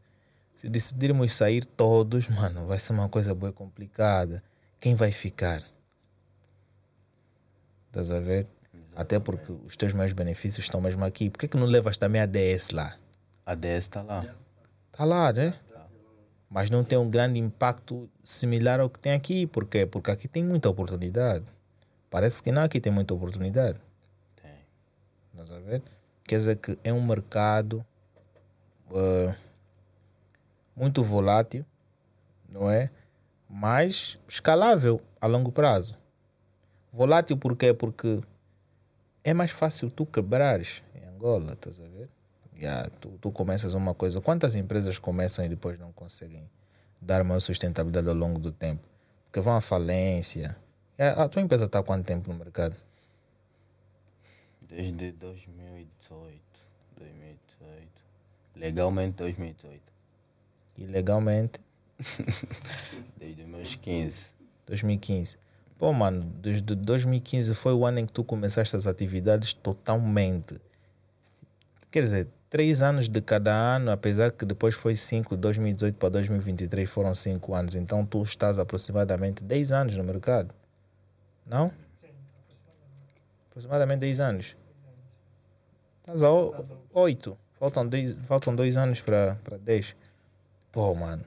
[0.58, 4.42] se decidirmos sair todos, mano, vai ser uma coisa bem complicada.
[4.80, 5.62] quem vai ficar?
[7.86, 8.44] Estás a ver?
[8.96, 11.30] Até porque os teus maiores benefícios estão mesmo aqui.
[11.30, 12.98] Por que, que não levas também a DS lá?
[13.46, 14.34] A DS está lá.
[14.90, 15.54] Está lá, né?
[16.50, 19.46] Mas não tem um grande impacto similar ao que tem aqui.
[19.46, 19.86] Por quê?
[19.86, 21.44] Porque aqui tem muita oportunidade.
[22.10, 23.78] Parece que não aqui tem muita oportunidade.
[24.42, 24.50] Tem.
[25.32, 25.82] Estás a ver?
[26.24, 27.86] Quer dizer que é um mercado
[28.92, 29.36] eh,
[30.78, 31.64] muito volátil,
[32.48, 32.90] não é?
[33.50, 35.96] Mas escalável a longo prazo.
[36.92, 37.74] Volátil por quê?
[37.74, 38.20] Porque
[39.24, 42.08] é mais fácil tu quebrares em Angola, estás a ver?
[42.56, 44.20] Yeah, tu, tu começas uma coisa.
[44.20, 46.48] Quantas empresas começam e depois não conseguem
[47.00, 48.86] dar maior sustentabilidade ao longo do tempo?
[49.24, 50.56] Porque vão à falência.
[50.96, 52.76] É, A tua empresa está há quanto tempo no mercado?
[54.68, 56.40] Desde 2018.
[56.96, 57.88] 2018.
[58.56, 59.97] Legalmente 2018.
[60.80, 61.60] E legalmente,
[63.18, 64.26] Desde os meus 15.
[64.66, 65.36] 2015.
[65.76, 70.60] Pô, mano, desde 2015 foi o ano em que tu começaste as atividades totalmente.
[71.90, 76.88] Quer dizer, três anos de cada ano, apesar que depois foi cinco, 2018 para 2023
[76.88, 77.74] foram cinco anos.
[77.74, 80.54] Então tu estás aproximadamente 10 anos no mercado.
[81.46, 81.70] Não?
[82.00, 82.08] Sim,
[82.44, 83.14] aproximadamente.
[83.50, 84.56] Aproximadamente 10 anos.
[86.00, 86.54] Estás a o-
[86.94, 87.36] oito.
[87.58, 89.96] Faltam, dez, faltam dois anos para 10.
[90.72, 91.24] Pô, mano.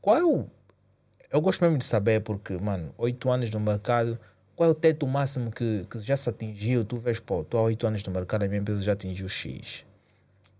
[0.00, 0.46] Qual é o.
[1.30, 4.18] Eu gosto mesmo de saber, porque, mano, oito anos no mercado.
[4.54, 6.84] Qual é o teto máximo que, que já se atingiu?
[6.84, 9.84] Tu vês, pô, estou há oito anos no mercado, a minha empresa já atingiu X.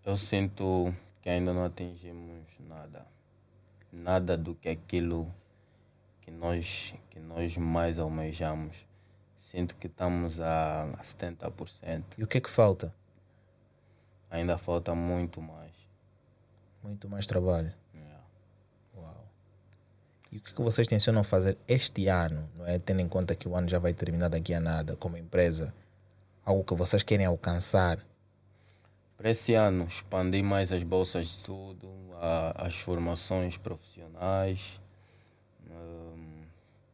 [0.05, 3.07] Eu sinto que ainda não atingimos nada.
[3.91, 5.33] Nada do que aquilo
[6.21, 8.77] que nós, que nós mais almejamos.
[9.39, 12.03] Sinto que estamos a 70%.
[12.19, 12.93] E o que é que falta?
[14.31, 15.66] Ainda falta muito mais.
[16.87, 17.72] Muito mais trabalho.
[17.93, 18.20] Yeah.
[18.97, 19.24] Uau.
[20.30, 22.78] E o que, que vocês tencionam fazer este ano, não é?
[22.78, 25.74] Tendo em conta que o ano já vai terminar daqui a nada, como empresa?
[26.45, 27.99] Algo que vocês querem alcançar?
[29.16, 31.89] Para esse ano, expandir mais as bolsas de estudo,
[32.20, 34.80] a- as formações profissionais.
[35.68, 36.45] Hum,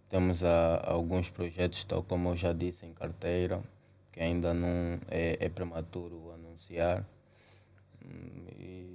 [0.08, 3.60] temos a- alguns projetos, tal como eu já disse, em carteira,
[4.10, 7.04] que ainda não é, é prematuro anunciar.
[8.04, 8.91] Hum, e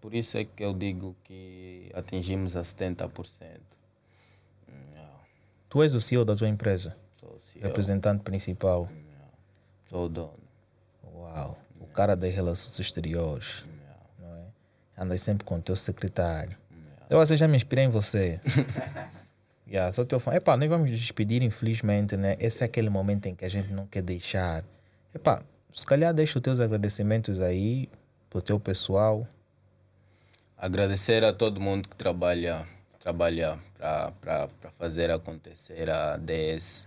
[0.00, 3.10] por isso é que eu digo que atingimos a 70%.
[4.68, 5.10] Hum, yeah.
[5.68, 8.88] Tu és o CEO da tua empresa, Sou CEO, representante principal.
[9.88, 10.38] sou o dono.
[11.14, 11.58] Uau.
[11.80, 13.64] O cara das relações exteriores,
[14.18, 15.02] não é?
[15.02, 16.56] Andas sempre com o teu secretário.
[17.10, 18.40] Eu assim, já me inspirei em você.
[19.66, 20.34] yeah, sou teu fã.
[20.34, 22.36] Epá, nós vamos nos despedir, infelizmente, né?
[22.38, 24.64] Esse é aquele momento em que a gente não quer deixar.
[25.14, 25.42] Epá,
[25.72, 27.88] se calhar deixa os teus agradecimentos aí
[28.28, 29.26] pro teu pessoal.
[30.60, 32.66] Agradecer a todo mundo que trabalha
[32.98, 33.56] trabalha
[34.20, 36.84] para fazer acontecer a DS.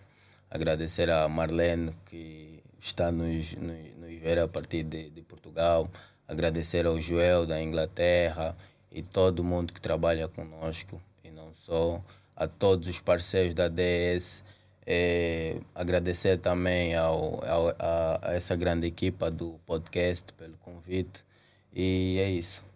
[0.50, 5.90] Agradecer a Marlene que está nos, nos, nos ver a partir de, de Portugal.
[6.28, 8.58] Agradecer ao Joel da Inglaterra
[8.92, 12.04] e todo mundo que trabalha conosco e não só.
[12.36, 14.44] A todos os parceiros da DS.
[14.86, 21.24] Eh, agradecer também ao, ao, a, a essa grande equipa do podcast pelo convite.
[21.74, 22.71] E é isso.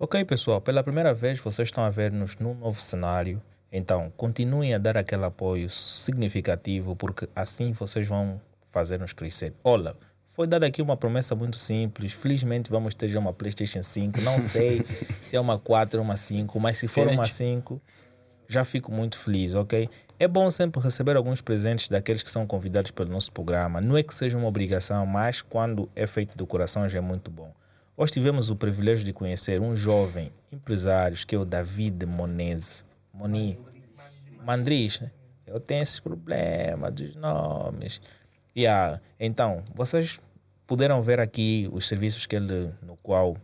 [0.00, 3.42] Ok, pessoal, pela primeira vez vocês estão a ver-nos num novo cenário.
[3.72, 8.40] Então, continuem a dar aquele apoio significativo, porque assim vocês vão
[8.70, 9.52] fazer-nos crescer.
[9.64, 9.96] Olha,
[10.28, 12.12] foi dada aqui uma promessa muito simples.
[12.12, 14.20] Felizmente vamos ter já uma PlayStation 5.
[14.20, 14.86] Não sei
[15.20, 17.82] se é uma 4 ou uma 5, mas se for uma 5,
[18.46, 19.90] já fico muito feliz, ok?
[20.16, 23.80] É bom sempre receber alguns presentes daqueles que são convidados pelo nosso programa.
[23.80, 27.32] Não é que seja uma obrigação, mas quando é feito do coração já é muito
[27.32, 27.52] bom.
[28.00, 32.84] Hoje tivemos o privilégio de conhecer um jovem empresário que é o David Monese.
[33.12, 33.58] Moni.
[34.46, 35.10] Mandris, né?
[35.44, 38.00] Eu tenho esse problema dos nomes.
[38.56, 39.00] Yeah.
[39.18, 40.20] Então, vocês
[40.64, 43.36] puderam ver aqui os serviços que ele, no qual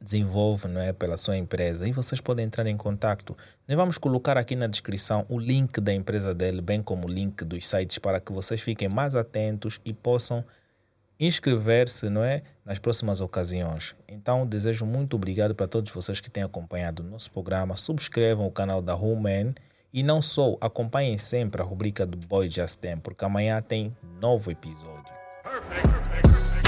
[0.00, 3.36] desenvolve não é, pela sua empresa e vocês podem entrar em contato.
[3.68, 7.44] Nós vamos colocar aqui na descrição o link da empresa dele, bem como o link
[7.44, 10.42] dos sites para que vocês fiquem mais atentos e possam
[11.26, 13.94] inscrever-se, não é, nas próximas ocasiões.
[14.08, 17.76] Então, desejo muito obrigado para todos vocês que têm acompanhado o nosso programa.
[17.76, 19.54] Subscrevam o canal da Human
[19.92, 24.50] e não só, acompanhem sempre a rubrica do Boy Just Tem, porque amanhã tem novo
[24.50, 25.12] episódio.
[25.42, 26.61] Perfect.